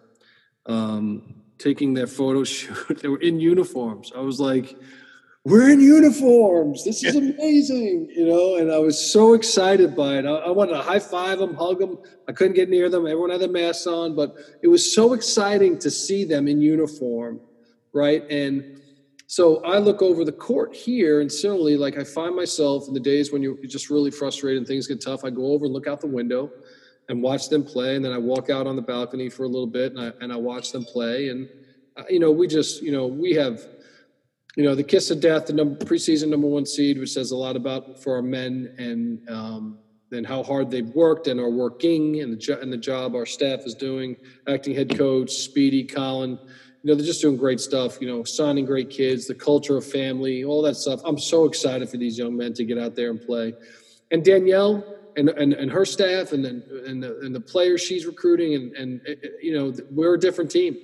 um, 0.65 1.35
taking 1.59 1.93
their 1.93 2.07
photo 2.07 2.43
shoot. 2.43 2.99
they 2.99 3.07
were 3.07 3.21
in 3.21 3.39
uniforms. 3.39 4.11
I 4.15 4.21
was 4.21 4.39
like, 4.39 4.75
we're 5.43 5.69
in 5.69 5.79
uniforms. 5.79 6.83
This 6.83 7.03
is 7.03 7.15
amazing, 7.15 8.09
you 8.09 8.25
know. 8.25 8.55
And 8.55 8.71
I 8.71 8.79
was 8.79 8.99
so 8.99 9.35
excited 9.35 9.95
by 9.95 10.17
it. 10.17 10.25
I, 10.25 10.31
I, 10.31 10.49
wanted 10.49 10.71
to 10.71 10.81
high 10.81 10.97
five 10.97 11.37
them, 11.37 11.53
hug 11.53 11.77
them. 11.77 11.99
I 12.27 12.31
couldn't 12.31 12.55
get 12.55 12.67
near 12.67 12.89
them. 12.89 13.05
Everyone 13.05 13.29
had 13.29 13.41
their 13.41 13.49
masks 13.49 13.85
on, 13.85 14.15
but 14.15 14.35
it 14.63 14.67
was 14.67 14.95
so 14.95 15.13
exciting 15.13 15.77
to 15.79 15.91
see 15.91 16.23
them 16.23 16.47
in 16.47 16.61
uniform, 16.61 17.39
right? 17.93 18.23
And 18.31 18.81
so 19.27 19.63
I 19.63 19.79
look 19.79 20.01
over 20.01 20.23
the 20.23 20.31
court 20.31 20.75
here, 20.75 21.21
and 21.21 21.31
similarly, 21.31 21.77
like 21.77 21.97
I 21.97 22.03
find 22.03 22.35
myself 22.35 22.88
in 22.88 22.93
the 22.93 22.99
days 22.99 23.31
when 23.31 23.41
you're 23.41 23.57
just 23.65 23.89
really 23.89 24.11
frustrated 24.11 24.59
and 24.59 24.67
things 24.67 24.88
get 24.88 25.01
tough. 25.01 25.23
I 25.23 25.29
go 25.29 25.47
over 25.47 25.65
and 25.65 25.73
look 25.73 25.88
out 25.88 26.01
the 26.01 26.07
window 26.07 26.51
and 27.09 27.21
watch 27.21 27.49
them 27.49 27.63
play, 27.63 27.95
and 27.95 28.03
then 28.03 28.11
I 28.11 28.17
walk 28.17 28.49
out 28.49 28.67
on 28.67 28.75
the 28.75 28.81
balcony 28.81 29.29
for 29.29 29.43
a 29.43 29.47
little 29.47 29.67
bit 29.67 29.93
and 29.93 30.01
I 30.01 30.11
and 30.21 30.31
I 30.31 30.38
watch 30.38 30.71
them 30.71 30.83
play, 30.83 31.29
and 31.29 31.47
uh, 31.97 32.03
you 32.09 32.19
know, 32.19 32.31
we 32.31 32.47
just, 32.47 32.81
you 32.81 32.91
know, 32.91 33.07
we 33.07 33.33
have 33.33 33.65
you 34.55 34.63
know, 34.63 34.73
the 34.73 34.83
kiss 34.83 35.11
of 35.11 35.19
death, 35.19 35.47
the 35.47 35.53
number, 35.53 35.83
preseason 35.85 36.29
number 36.29 36.47
one 36.47 36.65
seed, 36.65 36.97
which 36.97 37.11
says 37.11 37.31
a 37.31 37.35
lot 37.35 37.55
about 37.55 38.01
for 38.01 38.15
our 38.15 38.21
men 38.21 38.73
and 38.77 39.29
um, 39.29 39.79
and 40.11 40.25
how 40.25 40.43
hard 40.43 40.71
they've 40.71 40.93
worked 40.95 41.27
and 41.27 41.41
are 41.41 41.49
working 41.49 42.21
and 42.21 42.31
the 42.31 42.38
jo- 42.38 42.59
and 42.61 42.71
the 42.71 42.77
job 42.77 43.15
our 43.15 43.25
staff 43.25 43.61
is 43.65 43.75
doing. 43.75 44.15
Acting 44.47 44.73
head 44.73 44.97
coach 44.97 45.31
Speedy, 45.31 45.83
Colin, 45.83 46.39
you 46.85 46.91
know, 46.91 46.97
they're 46.97 47.05
just 47.07 47.19
doing 47.19 47.35
great 47.35 47.59
stuff. 47.59 47.99
You 47.99 48.07
know, 48.07 48.23
signing 48.23 48.63
great 48.63 48.91
kids, 48.91 49.25
the 49.25 49.33
culture 49.33 49.75
of 49.75 49.83
family, 49.83 50.43
all 50.43 50.61
that 50.61 50.75
stuff. 50.75 51.01
I'm 51.03 51.17
so 51.17 51.45
excited 51.45 51.89
for 51.89 51.97
these 51.97 52.15
young 52.15 52.37
men 52.37 52.53
to 52.53 52.63
get 52.63 52.77
out 52.77 52.95
there 52.95 53.09
and 53.09 53.19
play. 53.19 53.55
And 54.11 54.23
Danielle 54.23 54.85
and 55.17 55.29
and, 55.29 55.53
and 55.53 55.71
her 55.71 55.83
staff 55.83 56.31
and 56.31 56.45
then 56.45 56.63
and 56.85 57.01
the, 57.01 57.19
and 57.21 57.33
the 57.33 57.39
players 57.39 57.81
she's 57.81 58.05
recruiting 58.05 58.53
and 58.53 58.75
and 58.75 59.01
you 59.41 59.55
know 59.55 59.73
we're 59.89 60.13
a 60.13 60.19
different 60.19 60.51
team. 60.51 60.77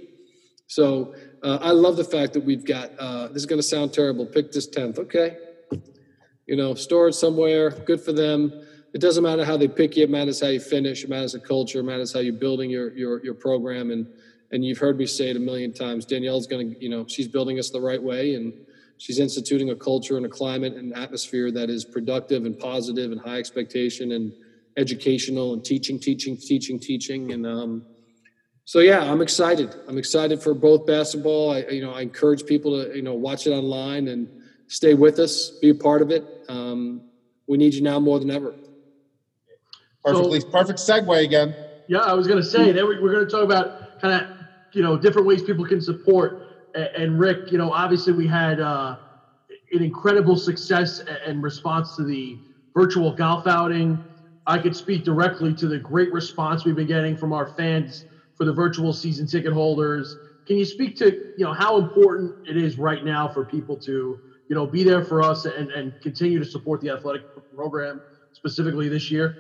So 0.66 1.14
uh, 1.44 1.60
I 1.62 1.70
love 1.70 1.98
the 1.98 2.04
fact 2.04 2.34
that 2.34 2.46
we've 2.46 2.66
got, 2.66 2.98
uh, 2.98 3.28
this 3.28 3.44
is 3.44 3.46
going 3.46 3.60
to 3.60 3.68
sound 3.68 3.94
terrible, 3.94 4.26
pick 4.26 4.54
this 4.54 4.70
10th. 4.70 5.00
Okay. 5.00 5.38
You 6.48 6.56
know, 6.56 6.76
store 6.76 7.10
it 7.10 7.14
somewhere, 7.14 7.72
good 7.72 8.00
for 8.00 8.14
them. 8.14 8.54
It 8.94 9.02
doesn't 9.02 9.22
matter 9.22 9.44
how 9.44 9.58
they 9.58 9.68
pick 9.68 9.98
you, 9.98 10.06
it 10.06 10.10
matters 10.10 10.40
how 10.40 10.48
you 10.48 10.62
finish, 10.62 11.04
it 11.04 11.10
matters 11.10 11.34
the 11.34 11.42
culture, 11.42 11.82
it 11.82 11.84
matters 11.84 12.14
how 12.14 12.22
you're 12.22 12.34
building 12.34 12.70
your, 12.70 12.96
your, 12.96 13.22
your 13.22 13.34
program. 13.34 13.92
And, 13.92 14.08
and 14.52 14.66
you've 14.66 14.78
heard 14.78 14.98
me 14.98 15.06
say 15.06 15.30
it 15.30 15.38
a 15.38 15.40
million 15.40 15.74
times. 15.74 16.06
Danielle's 16.06 16.48
going 16.48 16.74
to, 16.74 16.84
you 16.84 16.90
know, 16.90 17.06
she's 17.08 17.28
building 17.28 17.58
us 17.60 17.70
the 17.70 17.80
right 17.80 18.02
way 18.02 18.36
and 18.36 18.54
she's 18.98 19.20
instituting 19.20 19.70
a 19.70 19.76
culture 19.76 20.18
and 20.18 20.26
a 20.26 20.30
climate 20.30 20.74
and 20.74 20.96
atmosphere 20.96 21.52
that 21.52 21.70
is 21.70 21.86
productive 21.86 22.46
and 22.46 22.58
positive 22.60 23.12
and 23.12 23.22
high 23.22 23.38
expectation 23.38 24.12
and 24.12 24.34
educational 24.78 25.54
and 25.54 25.64
teaching, 25.64 26.00
teaching, 26.00 26.38
teaching, 26.38 26.80
teaching. 26.80 27.32
And, 27.32 27.46
um, 27.46 27.86
so 28.66 28.80
yeah, 28.80 29.02
I'm 29.02 29.22
excited. 29.22 29.76
I'm 29.88 29.98
excited 29.98 30.42
for 30.42 30.54
both 30.54 30.86
basketball. 30.86 31.52
I 31.52 31.60
you 31.72 31.82
know 31.82 31.92
I 31.92 32.02
encourage 32.02 32.46
people 32.46 32.82
to 32.82 32.96
you 32.96 33.02
know 33.02 33.16
watch 33.16 33.48
it 33.48 33.52
online 33.52 34.08
and 34.08 34.30
stay 34.68 34.94
with 34.94 35.20
us, 35.20 35.58
be 35.62 35.70
a 35.70 35.76
part 35.76 36.02
of 36.02 36.12
it. 36.12 36.24
Um, 36.48 37.02
we 37.48 37.58
need 37.58 37.74
you 37.74 37.82
now 37.82 38.00
more 38.00 38.20
than 38.20 38.32
ever. 38.32 38.56
Perfectly, 40.06 40.40
so, 40.40 40.50
perfect 40.50 40.80
segue 40.80 41.24
again. 41.24 41.54
Yeah, 41.88 42.00
I 42.00 42.14
was 42.14 42.28
going 42.28 42.42
to 42.42 42.46
say 42.46 42.72
that 42.72 42.86
we're 42.86 43.00
going 43.12 43.26
to 43.26 43.30
talk 43.30 43.44
about 43.44 44.00
kind 44.00 44.14
of 44.14 44.41
you 44.74 44.82
know 44.82 44.98
different 44.98 45.28
ways 45.28 45.42
people 45.42 45.66
can 45.66 45.82
support. 45.82 46.40
And 46.74 47.20
Rick, 47.20 47.52
you 47.52 47.58
know, 47.58 47.72
obviously 47.72 48.14
we 48.14 48.28
had 48.28 48.62
uh, 48.62 48.96
an 49.74 49.84
incredible 49.84 50.38
success 50.38 51.02
and 51.26 51.44
response 51.44 51.96
to 51.96 52.04
the 52.04 52.40
virtual 52.74 53.14
golf 53.14 53.46
outing. 53.46 54.02
I 54.48 54.58
could 54.58 54.76
speak 54.76 55.04
directly 55.04 55.54
to 55.56 55.68
the 55.68 55.78
great 55.78 56.12
response 56.14 56.64
we've 56.64 56.76
been 56.76 56.88
getting 56.88 57.16
from 57.18 57.34
our 57.34 57.48
fans 57.48 58.06
for 58.42 58.46
the 58.46 58.54
virtual 58.54 58.92
season 58.92 59.28
ticket 59.28 59.54
holders, 59.54 60.18
Can 60.48 60.58
you 60.58 60.66
speak 60.66 60.98
to 60.98 61.12
you 61.36 61.46
know 61.46 61.54
how 61.54 61.78
important 61.78 62.34
it 62.44 62.58
is 62.58 62.80
right 62.80 63.04
now 63.04 63.30
for 63.30 63.46
people 63.46 63.78
to 63.82 64.20
you 64.48 64.56
know 64.56 64.66
be 64.66 64.84
there 64.84 65.04
for 65.04 65.22
us 65.22 65.46
and 65.46 65.70
and 65.70 65.94
continue 66.02 66.40
to 66.40 66.46
support 66.46 66.82
the 66.82 66.90
athletic 66.90 67.22
program 67.54 68.02
specifically 68.32 68.90
this 68.90 69.12
year? 69.12 69.38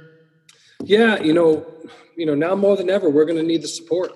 Yeah, 0.83 1.19
you 1.19 1.33
know, 1.33 1.65
you 2.15 2.27
know 2.27 2.35
now 2.35 2.53
more 2.53 2.77
than 2.77 2.91
ever 2.91 3.09
we're 3.09 3.25
going 3.25 3.39
to 3.39 3.43
need 3.43 3.63
the 3.63 3.67
support. 3.67 4.11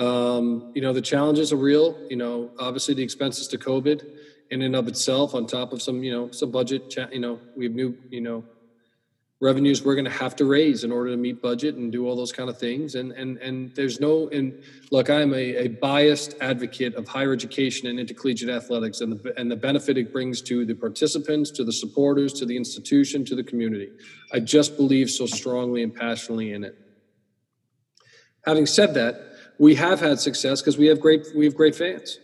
Um, 0.00 0.72
you 0.74 0.80
know 0.82 0.92
the 0.92 1.02
challenges 1.02 1.52
are 1.52 1.56
real. 1.56 1.96
You 2.08 2.16
know, 2.16 2.50
obviously 2.58 2.94
the 2.94 3.02
expenses 3.02 3.46
to 3.48 3.58
COVID 3.58 4.02
in 4.50 4.62
and 4.62 4.74
of 4.74 4.88
itself, 4.88 5.34
on 5.34 5.46
top 5.46 5.72
of 5.72 5.82
some 5.82 6.02
you 6.02 6.10
know 6.10 6.30
some 6.30 6.50
budget. 6.50 6.90
Cha- 6.90 7.10
you 7.12 7.20
know, 7.20 7.38
we 7.56 7.64
have 7.66 7.74
new 7.74 7.96
you 8.08 8.22
know 8.22 8.44
revenues 9.40 9.82
we're 9.82 9.94
going 9.94 10.04
to 10.04 10.10
have 10.10 10.36
to 10.36 10.44
raise 10.44 10.84
in 10.84 10.92
order 10.92 11.10
to 11.10 11.16
meet 11.16 11.40
budget 11.40 11.74
and 11.76 11.90
do 11.90 12.06
all 12.06 12.14
those 12.14 12.32
kind 12.32 12.50
of 12.50 12.58
things 12.58 12.94
and 12.94 13.12
and 13.12 13.38
and 13.38 13.74
there's 13.74 13.98
no 13.98 14.28
and 14.28 14.62
look 14.92 15.08
i'm 15.08 15.32
a, 15.32 15.56
a 15.56 15.68
biased 15.68 16.34
advocate 16.42 16.94
of 16.94 17.08
higher 17.08 17.32
education 17.32 17.88
and 17.88 17.98
intercollegiate 17.98 18.50
athletics 18.50 19.00
and 19.00 19.12
the 19.12 19.40
and 19.40 19.50
the 19.50 19.56
benefit 19.56 19.96
it 19.96 20.12
brings 20.12 20.42
to 20.42 20.66
the 20.66 20.74
participants 20.74 21.50
to 21.50 21.64
the 21.64 21.72
supporters 21.72 22.34
to 22.34 22.44
the 22.44 22.56
institution 22.56 23.24
to 23.24 23.34
the 23.34 23.42
community 23.42 23.90
i 24.32 24.38
just 24.38 24.76
believe 24.76 25.10
so 25.10 25.24
strongly 25.24 25.82
and 25.82 25.94
passionately 25.94 26.52
in 26.52 26.62
it 26.62 26.76
having 28.44 28.66
said 28.66 28.92
that 28.92 29.30
we 29.60 29.74
have 29.74 30.00
had 30.00 30.18
success 30.18 30.62
because 30.62 30.78
we 30.78 30.86
have 30.86 31.00
great 31.00 31.26
we 31.36 31.44
have 31.44 31.54
great 31.54 31.76
fans. 31.76 32.18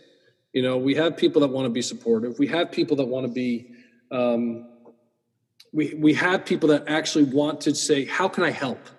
You 0.53 0.63
know 0.63 0.77
we 0.77 0.95
have 0.95 1.15
people 1.15 1.41
that 1.41 1.49
want 1.49 1.65
to 1.65 1.69
be 1.69 1.83
supportive. 1.83 2.39
We 2.39 2.47
have 2.47 2.71
people 2.71 2.97
that 2.97 3.05
want 3.05 3.27
to 3.27 3.31
be 3.31 3.75
um, 4.11 4.67
we 5.71 5.93
we 5.93 6.15
have 6.15 6.45
people 6.45 6.69
that 6.69 6.85
actually 6.87 7.25
want 7.25 7.61
to 7.61 7.75
say 7.75 8.05
how 8.05 8.27
can 8.27 8.43
i 8.43 8.49
help? 8.49 8.89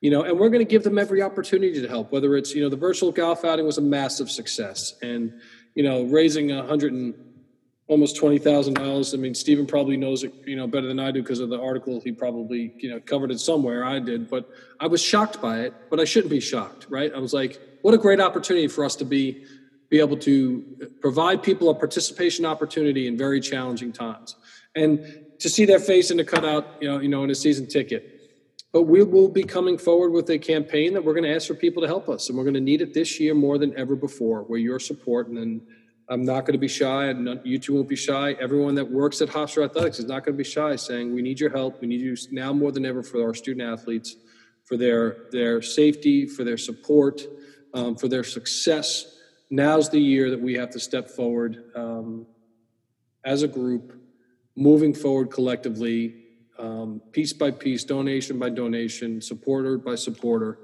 You 0.00 0.12
know 0.12 0.22
and 0.22 0.38
we're 0.38 0.48
going 0.48 0.64
to 0.64 0.70
give 0.70 0.84
them 0.84 0.96
every 0.96 1.22
opportunity 1.22 1.82
to 1.82 1.88
help 1.88 2.12
whether 2.12 2.36
it's 2.36 2.54
you 2.54 2.62
know 2.62 2.68
the 2.68 2.76
virtual 2.76 3.10
golf 3.10 3.44
outing 3.44 3.66
was 3.66 3.78
a 3.78 3.82
massive 3.82 4.30
success 4.30 4.94
and 5.02 5.32
you 5.74 5.82
know 5.82 6.04
raising 6.04 6.52
a 6.52 6.64
hundred 6.64 6.92
and 6.92 7.14
almost 7.88 8.16
twenty 8.16 8.38
thousand 8.38 8.74
dollars. 8.74 9.12
I 9.12 9.16
mean 9.16 9.34
stephen 9.34 9.66
probably 9.66 9.96
knows 9.96 10.22
it 10.22 10.32
you 10.46 10.56
know 10.56 10.66
better 10.66 10.86
than 10.86 10.98
i 10.98 11.10
do 11.10 11.22
because 11.22 11.40
of 11.40 11.50
the 11.50 11.60
article 11.60 12.00
he 12.00 12.10
probably 12.10 12.74
you 12.78 12.90
know 12.90 13.00
covered 13.00 13.30
it 13.30 13.38
somewhere 13.38 13.84
i 13.84 13.98
did 13.98 14.30
but 14.30 14.48
i 14.80 14.86
was 14.86 15.02
shocked 15.02 15.40
by 15.40 15.60
it 15.60 15.74
but 15.90 16.00
i 16.00 16.04
shouldn't 16.04 16.30
be 16.30 16.40
shocked 16.40 16.86
right? 16.88 17.12
I 17.14 17.18
was 17.18 17.32
like 17.32 17.60
what 17.82 17.94
a 17.94 17.98
great 17.98 18.20
opportunity 18.20 18.68
for 18.68 18.84
us 18.84 18.96
to 18.96 19.04
be 19.04 19.44
be 19.90 20.00
able 20.00 20.16
to 20.16 20.64
provide 21.02 21.42
people 21.42 21.68
a 21.68 21.74
participation 21.74 22.46
opportunity 22.46 23.06
in 23.06 23.18
very 23.18 23.38
challenging 23.40 23.92
times 23.92 24.36
and 24.74 25.04
to 25.38 25.50
see 25.50 25.66
their 25.66 25.78
face 25.78 26.10
in 26.10 26.16
the 26.16 26.24
cutout, 26.24 26.66
you 26.80 26.88
know, 26.88 26.98
you 26.98 27.08
know, 27.08 27.24
in 27.24 27.30
a 27.30 27.34
season 27.34 27.66
ticket. 27.66 28.20
But 28.72 28.84
we 28.84 29.02
will 29.02 29.28
be 29.28 29.42
coming 29.42 29.76
forward 29.76 30.10
with 30.10 30.30
a 30.30 30.38
campaign 30.38 30.94
that 30.94 31.04
we're 31.04 31.12
going 31.12 31.24
to 31.24 31.34
ask 31.34 31.46
for 31.46 31.54
people 31.54 31.82
to 31.82 31.88
help 31.88 32.08
us, 32.08 32.30
and 32.30 32.38
we're 32.38 32.44
going 32.44 32.54
to 32.54 32.60
need 32.60 32.80
it 32.80 32.94
this 32.94 33.20
year 33.20 33.34
more 33.34 33.58
than 33.58 33.76
ever 33.76 33.94
before. 33.94 34.44
Where 34.44 34.58
your 34.58 34.78
support, 34.78 35.28
and 35.28 35.36
then 35.36 35.60
I'm 36.08 36.24
not 36.24 36.46
going 36.46 36.54
to 36.54 36.58
be 36.58 36.68
shy, 36.68 37.06
and 37.08 37.38
you 37.44 37.58
two 37.58 37.74
won't 37.74 37.88
be 37.88 37.96
shy. 37.96 38.32
Everyone 38.40 38.74
that 38.76 38.90
works 38.90 39.20
at 39.20 39.28
Hofstra 39.28 39.66
Athletics 39.66 39.98
is 39.98 40.06
not 40.06 40.24
going 40.24 40.34
to 40.34 40.42
be 40.42 40.48
shy, 40.48 40.74
saying 40.76 41.14
we 41.14 41.20
need 41.20 41.38
your 41.38 41.50
help. 41.50 41.82
We 41.82 41.86
need 41.86 42.00
you 42.00 42.16
now 42.30 42.54
more 42.54 42.72
than 42.72 42.86
ever 42.86 43.02
for 43.02 43.22
our 43.22 43.34
student 43.34 43.68
athletes, 43.68 44.16
for 44.64 44.78
their 44.78 45.26
their 45.32 45.60
safety, 45.60 46.26
for 46.26 46.42
their 46.42 46.56
support, 46.56 47.20
um, 47.74 47.96
for 47.96 48.08
their 48.08 48.24
success. 48.24 49.18
Now's 49.50 49.90
the 49.90 50.00
year 50.00 50.30
that 50.30 50.40
we 50.40 50.54
have 50.54 50.70
to 50.70 50.80
step 50.80 51.10
forward 51.10 51.64
um, 51.74 52.26
as 53.24 53.42
a 53.42 53.48
group 53.48 53.98
moving 54.56 54.94
forward 54.94 55.30
collectively, 55.30 56.14
um, 56.58 57.00
piece 57.12 57.32
by 57.32 57.50
piece, 57.50 57.84
donation 57.84 58.38
by 58.38 58.50
donation, 58.50 59.20
supporter 59.20 59.78
by 59.78 59.94
supporter, 59.94 60.58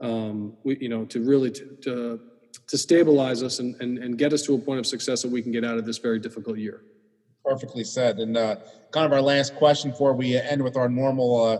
um, 0.00 0.54
we, 0.64 0.78
you 0.78 0.88
know, 0.88 1.04
to 1.06 1.22
really 1.22 1.50
to, 1.50 1.76
to, 1.82 2.20
to 2.66 2.78
stabilize 2.78 3.42
us 3.42 3.58
and, 3.58 3.74
and, 3.80 3.98
and 3.98 4.18
get 4.18 4.32
us 4.32 4.42
to 4.42 4.54
a 4.54 4.58
point 4.58 4.78
of 4.78 4.86
success 4.86 5.22
that 5.22 5.30
we 5.30 5.42
can 5.42 5.52
get 5.52 5.64
out 5.64 5.78
of 5.78 5.84
this 5.84 5.98
very 5.98 6.18
difficult 6.18 6.58
year. 6.58 6.82
Perfectly 7.44 7.84
said. 7.84 8.18
And 8.18 8.36
uh, 8.36 8.56
kind 8.90 9.06
of 9.06 9.12
our 9.12 9.20
last 9.20 9.56
question 9.56 9.90
before 9.90 10.12
we 10.14 10.36
end 10.36 10.62
with 10.62 10.76
our 10.76 10.88
normal 10.88 11.42
uh, 11.42 11.58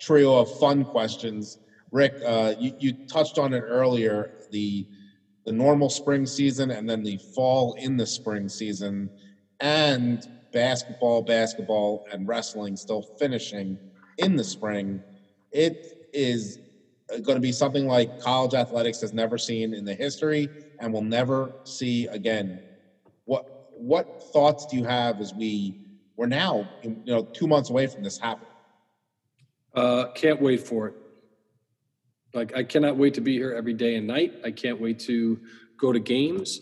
trio 0.00 0.36
of 0.36 0.58
fun 0.58 0.84
questions. 0.84 1.58
Rick, 1.90 2.14
uh, 2.24 2.54
you, 2.58 2.74
you 2.78 2.92
touched 3.06 3.38
on 3.38 3.52
it 3.54 3.60
earlier 3.60 4.32
the 4.50 4.86
the 5.46 5.52
normal 5.52 5.88
spring 5.88 6.26
season 6.26 6.70
and 6.70 6.88
then 6.88 7.02
the 7.02 7.18
fall 7.34 7.74
in 7.78 7.96
the 7.96 8.06
spring 8.06 8.48
season 8.48 9.10
and 9.60 10.26
basketball, 10.52 11.22
basketball, 11.22 12.02
and 12.12 12.26
wrestling 12.28 12.76
still 12.76 13.04
finishing 13.18 13.78
in 14.18 14.36
the 14.36 14.44
spring, 14.44 15.02
it 15.52 15.86
is 16.12 16.58
going 17.22 17.36
to 17.36 17.40
be 17.40 17.52
something 17.52 17.86
like 17.86 18.18
college 18.18 18.54
athletics 18.54 19.00
has 19.00 19.12
never 19.12 19.38
seen 19.38 19.72
in 19.72 19.84
the 19.84 19.94
history 19.94 20.52
and 20.80 20.92
will 20.92 21.02
never 21.02 21.54
see 21.64 22.06
again. 22.08 22.60
What 23.24 23.44
what 23.70 24.08
thoughts 24.32 24.66
do 24.66 24.76
you 24.76 24.84
have 24.84 25.20
as 25.20 25.32
we 25.34 25.76
we're 26.16 26.26
now 26.26 26.68
you 26.82 26.98
know 27.06 27.28
two 27.32 27.46
months 27.46 27.70
away 27.70 27.86
from 27.86 28.02
this 28.02 28.18
happening? 28.18 28.50
Uh, 29.74 30.06
can't 30.14 30.40
wait 30.40 30.60
for 30.60 30.88
it. 30.88 30.94
Like 32.34 32.54
I 32.56 32.62
cannot 32.62 32.96
wait 32.96 33.14
to 33.14 33.20
be 33.20 33.34
here 33.34 33.54
every 33.54 33.74
day 33.74 33.96
and 33.96 34.06
night. 34.06 34.34
I 34.44 34.50
can't 34.50 34.80
wait 34.80 34.98
to 35.00 35.40
go 35.78 35.92
to 35.92 35.98
games. 35.98 36.60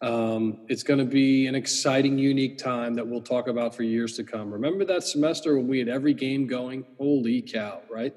Um, 0.00 0.60
it's 0.68 0.84
going 0.84 1.00
to 1.00 1.04
be 1.04 1.48
an 1.48 1.56
exciting, 1.56 2.18
unique 2.18 2.56
time 2.56 2.94
that 2.94 3.06
we'll 3.06 3.20
talk 3.20 3.48
about 3.48 3.74
for 3.74 3.82
years 3.82 4.14
to 4.16 4.24
come. 4.24 4.52
Remember 4.52 4.84
that 4.84 5.02
semester 5.02 5.56
when 5.56 5.66
we 5.66 5.80
had 5.80 5.88
every 5.88 6.14
game 6.14 6.46
going? 6.46 6.84
Holy 6.98 7.42
cow, 7.42 7.80
right? 7.90 8.14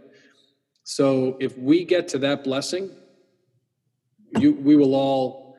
So 0.84 1.38
if 1.40 1.58
we 1.58 1.84
get 1.84 2.08
to 2.10 2.20
that 2.20 2.44
blessing, 2.44 2.92
you, 4.38 4.54
we 4.54 4.76
will 4.76 4.94
all 4.94 5.58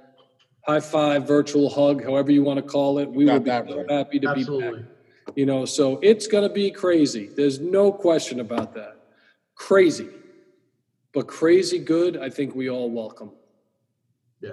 high 0.67 0.81
five, 0.81 1.27
virtual 1.27 1.69
hug, 1.69 2.05
however 2.05 2.31
you 2.31 2.45
want 2.45 2.59
to 2.59 2.63
call 2.63 2.99
it. 2.99 3.11
We 3.11 3.25
will 3.25 3.41
be 3.41 3.51
so 3.51 3.77
right. 3.79 3.91
happy 3.91 4.21
to 4.21 4.29
Absolutely. 4.29 4.79
be 4.79 4.85
back. 4.85 5.37
You 5.37 5.47
know, 5.47 5.65
so 5.65 5.99
it's 6.03 6.27
going 6.27 6.47
to 6.47 6.53
be 6.53 6.71
crazy. 6.71 7.31
There's 7.35 7.59
no 7.59 7.93
question 7.93 8.41
about 8.41 8.75
that. 8.75 8.97
Crazy, 9.55 10.09
but 11.13 11.27
crazy 11.27 11.79
good. 11.79 12.17
I 12.17 12.31
think 12.31 12.55
we 12.55 12.71
all 12.71 12.91
welcome. 12.91 13.33
Yeah 14.41 14.53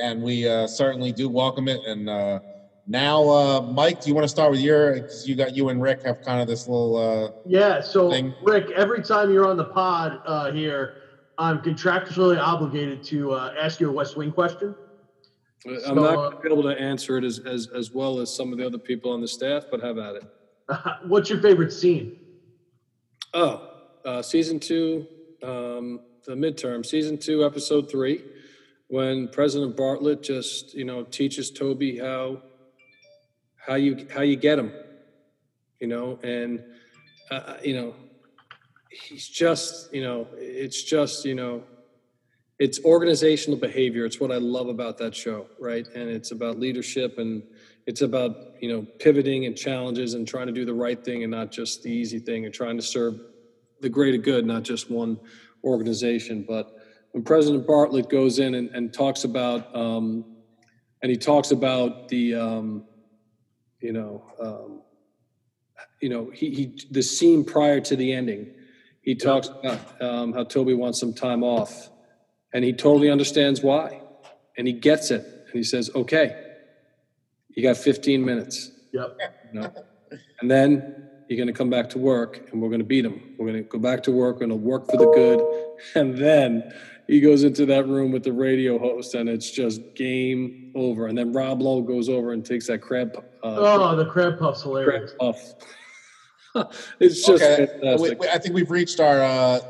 and 0.00 0.22
we 0.22 0.48
uh, 0.48 0.66
certainly 0.66 1.12
do 1.12 1.28
welcome 1.28 1.68
it. 1.68 1.80
And 1.86 2.08
uh, 2.08 2.40
now, 2.86 3.28
uh, 3.28 3.60
Mike, 3.62 4.00
do 4.00 4.08
you 4.08 4.14
want 4.14 4.24
to 4.24 4.28
start 4.28 4.50
with 4.50 4.60
your? 4.60 4.94
Because 4.94 5.28
you 5.28 5.34
got 5.34 5.54
you 5.54 5.68
and 5.68 5.80
Rick 5.80 6.02
have 6.04 6.22
kind 6.22 6.40
of 6.40 6.48
this 6.48 6.68
little. 6.68 6.96
Uh, 6.96 7.30
yeah. 7.46 7.80
So, 7.80 8.10
thing. 8.10 8.34
Rick, 8.42 8.70
every 8.70 9.02
time 9.02 9.32
you're 9.32 9.46
on 9.46 9.56
the 9.56 9.64
pod 9.64 10.20
uh, 10.26 10.52
here, 10.52 10.96
I'm 11.38 11.60
contractually 11.60 12.40
obligated 12.40 13.02
to 13.04 13.32
uh, 13.32 13.54
ask 13.58 13.80
you 13.80 13.88
a 13.88 13.92
West 13.92 14.16
Wing 14.16 14.32
question. 14.32 14.74
I'm 15.66 15.80
so, 15.80 15.94
not 15.94 16.42
going 16.42 16.52
able 16.52 16.62
to 16.64 16.78
answer 16.78 17.16
it 17.16 17.24
as, 17.24 17.38
as 17.38 17.68
as 17.68 17.90
well 17.90 18.20
as 18.20 18.34
some 18.34 18.52
of 18.52 18.58
the 18.58 18.66
other 18.66 18.76
people 18.78 19.12
on 19.12 19.22
the 19.22 19.28
staff, 19.28 19.64
but 19.70 19.80
have 19.80 19.96
at 19.96 20.16
it. 20.16 20.24
what's 21.06 21.30
your 21.30 21.40
favorite 21.40 21.72
scene? 21.72 22.18
Oh, 23.32 23.70
season 24.22 24.60
two, 24.60 25.06
um, 25.44 26.00
the 26.26 26.34
midterm, 26.34 26.84
season 26.84 27.18
two, 27.18 27.44
episode 27.44 27.90
three 27.90 28.24
when 28.88 29.28
President 29.28 29.76
Bartlet 29.76 30.22
just 30.22 30.74
you 30.74 30.84
know 30.84 31.02
teaches 31.04 31.50
Toby 31.50 31.98
how 31.98 32.42
how 33.56 33.74
you 33.74 34.06
how 34.12 34.22
you 34.22 34.36
get 34.36 34.58
him, 34.58 34.72
you 35.80 35.86
know, 35.86 36.18
and 36.22 36.62
uh, 37.30 37.34
uh, 37.34 37.56
you 37.62 37.74
know 37.74 37.94
he's 38.90 39.28
just 39.28 39.92
you 39.92 40.02
know 40.02 40.26
it's 40.34 40.82
just 40.82 41.24
you 41.24 41.34
know 41.34 41.62
it's 42.58 42.84
organizational 42.84 43.58
behavior. 43.58 44.04
It's 44.04 44.20
what 44.20 44.30
i 44.30 44.36
love 44.36 44.68
about 44.68 44.96
that 44.98 45.14
show 45.14 45.46
right? 45.58 45.86
And 45.94 46.08
it's 46.08 46.30
about 46.30 46.58
leadership 46.58 47.18
and 47.18 47.42
it's 47.86 48.02
about 48.02 48.36
you 48.60 48.68
know 48.68 48.86
pivoting 49.00 49.46
and 49.46 49.56
challenges 49.56 50.14
and 50.14 50.26
trying 50.26 50.46
to 50.46 50.52
do 50.52 50.64
the 50.64 50.74
right 50.74 51.04
thing 51.04 51.22
and 51.22 51.30
not 51.30 51.50
just 51.50 51.82
the 51.82 51.90
easy 51.90 52.18
thing 52.18 52.44
and 52.44 52.54
trying 52.54 52.76
to 52.76 52.82
serve 52.82 53.18
the 53.84 53.88
greater 53.88 54.18
good 54.18 54.44
not 54.44 54.64
just 54.64 54.90
one 54.90 55.18
organization 55.62 56.44
but 56.46 56.74
when 57.14 57.22
President 57.22 57.64
Bartlet 57.64 58.10
goes 58.10 58.40
in 58.40 58.56
and, 58.56 58.70
and 58.70 58.92
talks 58.92 59.22
about, 59.22 59.74
um, 59.74 60.24
and 61.00 61.12
he 61.12 61.16
talks 61.16 61.52
about 61.52 62.08
the, 62.08 62.34
um, 62.34 62.86
you 63.78 63.92
know, 63.92 64.24
um, 64.40 64.80
you 66.00 66.08
know, 66.08 66.28
he, 66.34 66.50
he 66.50 66.78
the 66.90 67.04
scene 67.04 67.44
prior 67.44 67.80
to 67.82 67.94
the 67.94 68.12
ending, 68.12 68.52
he 69.02 69.14
talks 69.14 69.46
about 69.46 70.02
um, 70.02 70.32
how 70.32 70.42
Toby 70.42 70.74
wants 70.74 70.98
some 70.98 71.14
time 71.14 71.44
off, 71.44 71.88
and 72.52 72.64
he 72.64 72.72
totally 72.72 73.10
understands 73.10 73.62
why, 73.62 74.00
and 74.58 74.66
he 74.66 74.72
gets 74.72 75.12
it, 75.12 75.24
and 75.24 75.54
he 75.54 75.62
says, 75.62 75.90
"Okay, 75.94 76.36
you 77.50 77.62
got 77.62 77.76
15 77.76 78.24
minutes." 78.24 78.72
Yep. 78.92 79.18
You 79.52 79.60
know? 79.60 79.72
And 80.40 80.50
then 80.50 81.10
you're 81.28 81.36
going 81.36 81.46
to 81.46 81.52
come 81.52 81.70
back 81.70 81.88
to 81.90 81.98
work, 81.98 82.48
and 82.52 82.60
we're 82.60 82.68
going 82.68 82.80
to 82.80 82.86
beat 82.86 83.04
him. 83.04 83.20
We're 83.38 83.46
going 83.46 83.62
to 83.62 83.68
go 83.68 83.78
back 83.78 84.02
to 84.04 84.12
work. 84.12 84.36
We're 84.36 84.46
going 84.46 84.50
to 84.50 84.56
work 84.56 84.90
for 84.90 84.96
the 84.96 85.10
good, 85.12 85.40
and 85.94 86.16
then 86.16 86.72
he 87.06 87.20
goes 87.20 87.44
into 87.44 87.66
that 87.66 87.86
room 87.86 88.12
with 88.12 88.22
the 88.22 88.32
radio 88.32 88.78
host, 88.78 89.14
and 89.14 89.28
it's 89.28 89.50
just 89.50 89.80
game 89.94 90.72
over. 90.74 91.06
And 91.06 91.16
then 91.16 91.32
Rob 91.32 91.60
Lowe 91.60 91.82
goes 91.82 92.08
over 92.08 92.32
and 92.32 92.44
takes 92.44 92.66
that 92.68 92.78
crab. 92.78 93.16
Uh, 93.42 93.56
oh, 93.58 93.96
the 93.96 94.06
crab 94.06 94.38
puff's 94.38 94.62
hilarious. 94.62 95.12
Crab 95.18 95.34
puff. 95.34 95.54
it's 97.00 97.24
just 97.24 97.42
okay. 97.42 97.66
fantastic. 97.66 98.20
We, 98.20 98.28
I 98.28 98.38
think 98.38 98.54
we've 98.54 98.70
reached 98.70 99.00
our 99.00 99.22
uh, 99.22 99.60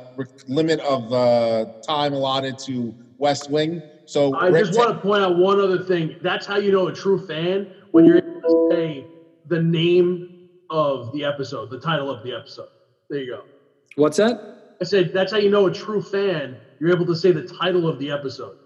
limit 0.47 0.81
of 0.81 1.13
uh, 1.13 1.67
time 1.87 2.13
allotted 2.13 2.59
to 2.67 2.95
West 3.19 3.51
Wing. 3.51 3.83
So 4.07 4.35
I 4.37 4.49
Rick 4.49 4.67
just 4.67 4.79
ta- 4.79 4.87
want 4.87 4.97
to 4.97 5.01
point 5.01 5.23
out 5.23 5.37
one 5.37 5.61
other 5.61 5.83
thing. 5.83 6.17
That's 6.21 6.47
how 6.47 6.59
you 6.59 6.71
know 6.71 6.89
a 6.89 6.93
true 6.93 7.27
fan 7.27 7.73
when 7.93 8.05
you're 8.05 8.19
able 8.19 8.41
to 8.43 8.69
say 8.71 9.07
the 9.47 9.63
name 9.63 10.24
of 10.75 11.13
the 11.13 11.25
episode, 11.25 11.71
the 11.71 11.79
title 11.79 12.11
of 12.11 12.23
the 12.23 12.33
episode. 12.33 12.69
There 13.09 13.21
you 13.21 13.31
go. 13.33 13.43
What's 13.97 14.17
that? 14.17 14.41
I 14.81 14.85
said 14.85 15.13
that's 15.15 15.33
how 15.33 15.39
you 15.39 15.51
know 15.51 15.67
a 15.67 15.73
true 15.73 16.03
fan. 16.03 16.59
You're 16.81 16.91
able 16.91 17.07
to 17.07 17.17
say 17.17 17.31
the 17.31 17.43
title 17.43 17.89
of 17.89 17.99
the 17.99 18.11
episode. 18.11 18.57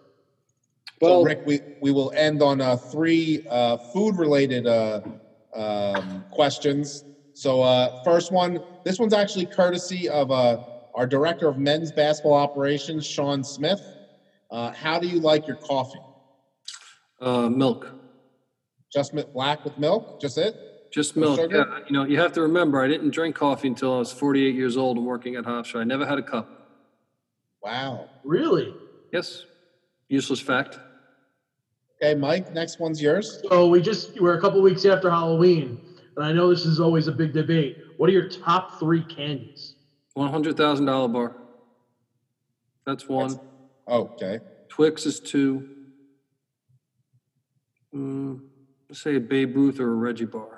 So, 1.01 1.07
Well, 1.07 1.23
Rick, 1.23 1.43
we, 1.45 1.61
we 1.81 1.93
will 1.93 2.13
end 2.17 2.43
on 2.43 2.61
uh, 2.61 2.77
three 2.77 3.43
uh, 3.49 3.77
food 3.93 4.17
related 4.17 4.67
uh, 4.67 5.01
um, 5.55 6.25
questions. 6.31 7.05
So, 7.35 7.63
uh, 7.63 7.91
first 8.03 8.33
one 8.33 8.59
this 8.85 8.99
one's 8.99 9.13
actually 9.13 9.47
courtesy 9.47 10.09
of 10.09 10.31
uh, 10.31 10.59
our 10.95 11.07
director 11.07 11.47
of 11.49 11.59
men's 11.59 11.93
basketball 11.93 12.33
operations, 12.35 13.05
Sean 13.05 13.45
Smith. 13.45 13.83
Uh, 14.51 14.73
how 14.73 14.99
do 14.99 15.07
you 15.07 15.21
like 15.21 15.47
your 15.47 15.57
coffee? 15.57 16.01
uh, 17.21 17.49
milk. 17.49 17.95
Just 18.93 19.13
mi- 19.13 19.25
black 19.33 19.65
with 19.65 19.77
milk? 19.79 20.09
Just 20.21 20.39
it? 20.39 20.55
Just 20.91 21.17
milk. 21.17 21.39
Yeah, 21.51 21.81
you 21.87 21.93
know, 21.93 22.05
you 22.05 22.19
have 22.19 22.33
to 22.33 22.43
remember, 22.43 22.83
I 22.83 22.89
didn't 22.89 23.11
drink 23.11 23.37
coffee 23.37 23.69
until 23.69 23.95
I 23.95 23.99
was 23.99 24.13
48 24.13 24.55
years 24.55 24.77
old 24.77 24.97
and 24.97 25.07
working 25.07 25.37
at 25.37 25.45
Hofstra. 25.45 25.81
I 25.81 25.85
never 25.85 26.07
had 26.07 26.19
a 26.19 26.23
cup. 26.23 26.49
Wow. 27.63 28.09
Really? 28.25 28.75
Yes. 29.13 29.45
Useless 30.09 30.41
fact. 30.41 30.79
Okay, 32.01 32.15
Mike, 32.15 32.53
next 32.53 32.79
one's 32.79 33.03
yours. 33.03 33.43
So 33.49 33.67
we 33.67 33.83
just 33.83 34.21
we're 34.21 34.39
a 34.39 34.41
couple 34.41 34.63
weeks 34.63 34.85
after 34.85 35.11
Halloween, 35.11 35.81
and 36.17 36.25
I 36.25 36.33
know 36.33 36.49
this 36.49 36.65
is 36.65 36.79
always 36.79 37.09
a 37.09 37.13
big 37.13 37.33
debate. 37.33 37.79
What 37.97 38.09
are 38.09 38.13
your 38.13 38.29
top 38.29 38.79
three 38.79 39.03
candies? 39.03 39.75
$100,000 40.17 41.13
bar. 41.13 41.37
That's 42.87 43.09
one. 43.09 43.39
Oh, 43.87 44.05
okay. 44.15 44.41
Twix 44.69 45.07
is 45.07 45.21
two. 45.21 45.69
Mm, 47.95 48.41
let's 48.89 49.03
say 49.03 49.17
a 49.17 49.21
Babe 49.21 49.57
Ruth 49.57 49.81
or 49.81 49.91
a 49.91 49.95
Reggie 49.95 50.25
bar. 50.25 50.58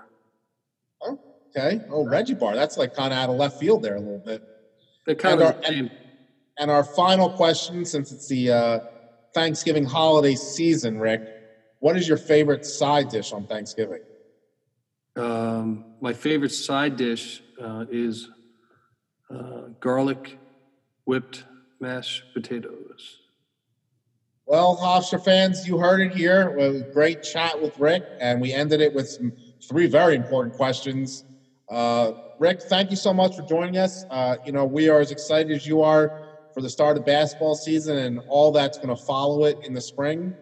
Okay. 1.56 1.80
Oh, 1.90 2.04
Reggie 2.06 2.34
Bar. 2.34 2.54
That's 2.54 2.76
like 2.76 2.92
kind 2.94 3.12
of 3.12 3.18
out 3.18 3.28
of 3.28 3.36
left 3.36 3.58
field 3.58 3.82
there 3.82 3.96
a 3.96 4.00
little 4.00 4.18
bit. 4.24 4.42
They're 5.06 5.14
kind 5.14 5.34
And 5.34 5.42
of 5.42 5.46
our- 5.48 5.56
the 5.62 5.68
same. 5.74 5.90
And 6.58 6.70
our 6.70 6.84
final 6.84 7.30
question, 7.30 7.84
since 7.84 8.12
it's 8.12 8.26
the 8.28 8.50
uh, 8.50 8.80
Thanksgiving 9.34 9.84
holiday 9.84 10.34
season, 10.34 10.98
Rick, 10.98 11.22
what 11.78 11.96
is 11.96 12.06
your 12.06 12.18
favorite 12.18 12.66
side 12.66 13.08
dish 13.08 13.32
on 13.32 13.46
Thanksgiving? 13.46 14.00
Um, 15.16 15.86
my 16.00 16.12
favorite 16.12 16.52
side 16.52 16.96
dish 16.96 17.42
uh, 17.60 17.86
is 17.90 18.28
uh, 19.30 19.68
garlic 19.80 20.38
whipped 21.06 21.44
mashed 21.80 22.24
potatoes. 22.34 23.20
Well, 24.44 24.76
Hofstra 24.76 25.22
fans, 25.22 25.66
you 25.66 25.78
heard 25.78 26.00
it 26.02 26.10
here. 26.12 26.54
It 26.58 26.90
great 26.90 27.22
chat 27.22 27.58
with 27.60 27.78
Rick, 27.78 28.04
and 28.20 28.40
we 28.40 28.52
ended 28.52 28.80
it 28.80 28.92
with 28.92 29.08
some 29.08 29.32
three 29.66 29.86
very 29.86 30.14
important 30.14 30.54
questions. 30.54 31.24
Uh, 31.70 32.12
Rick, 32.38 32.62
thank 32.62 32.90
you 32.90 32.96
so 32.96 33.12
much 33.12 33.36
for 33.36 33.42
joining 33.42 33.76
us. 33.76 34.04
Uh, 34.10 34.36
you 34.44 34.52
know, 34.52 34.64
we 34.64 34.88
are 34.88 35.00
as 35.00 35.10
excited 35.10 35.52
as 35.52 35.66
you 35.66 35.82
are 35.82 36.26
for 36.52 36.60
the 36.60 36.68
start 36.68 36.96
of 36.96 37.06
basketball 37.06 37.54
season 37.54 37.96
and 37.98 38.20
all 38.28 38.50
that's 38.50 38.76
going 38.76 38.88
to 38.88 38.96
follow 38.96 39.44
it 39.44 39.58
in 39.62 39.72
the 39.72 39.80
spring. 39.80 40.34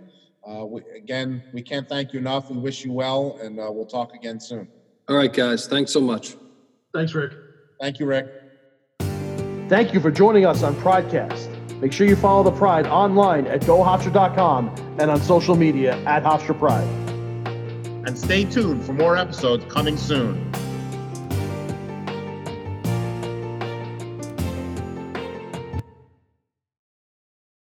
Uh, 0.49 0.65
we, 0.65 0.83
again, 0.97 1.43
we 1.53 1.61
can't 1.61 1.87
thank 1.89 2.15
you 2.15 2.19
enough. 2.19 2.51
We 2.51 2.57
wish 2.57 2.85
you 2.85 2.93
well, 2.93 3.39
and 3.43 3.61
uh, 3.61 3.69
we'll 3.71 3.85
talk 3.85 4.15
again 4.15 4.41
soon. 4.41 4.67
All 5.09 5.17
right, 5.17 5.33
guys. 5.33 5.67
Thanks 5.67 5.93
so 5.93 6.01
much. 6.01 6.37
Thanks, 6.95 7.15
Rick. 7.15 7.33
Thank 7.81 7.99
you, 7.99 8.07
Rick. 8.07 8.27
Thank 9.69 9.93
you 9.93 10.01
for 10.01 10.11
joining 10.11 10.47
us 10.47 10.63
on 10.63 10.75
Pridecast. 10.77 11.55
Make 11.81 11.93
sure 11.93 12.07
you 12.07 12.17
follow 12.17 12.43
the 12.43 12.57
Pride 12.57 12.87
online 12.87 13.47
at 13.47 13.61
gohofstra.com 13.61 14.97
and 14.99 15.11
on 15.11 15.21
social 15.21 15.55
media 15.55 15.97
at 16.07 16.25
Hofstra 16.25 16.59
Pride. 16.59 16.89
And 18.07 18.19
stay 18.19 18.45
tuned 18.45 18.85
for 18.85 18.95
more 18.95 19.17
episodes 19.17 19.65
coming 19.71 19.99
soon. 19.99 20.51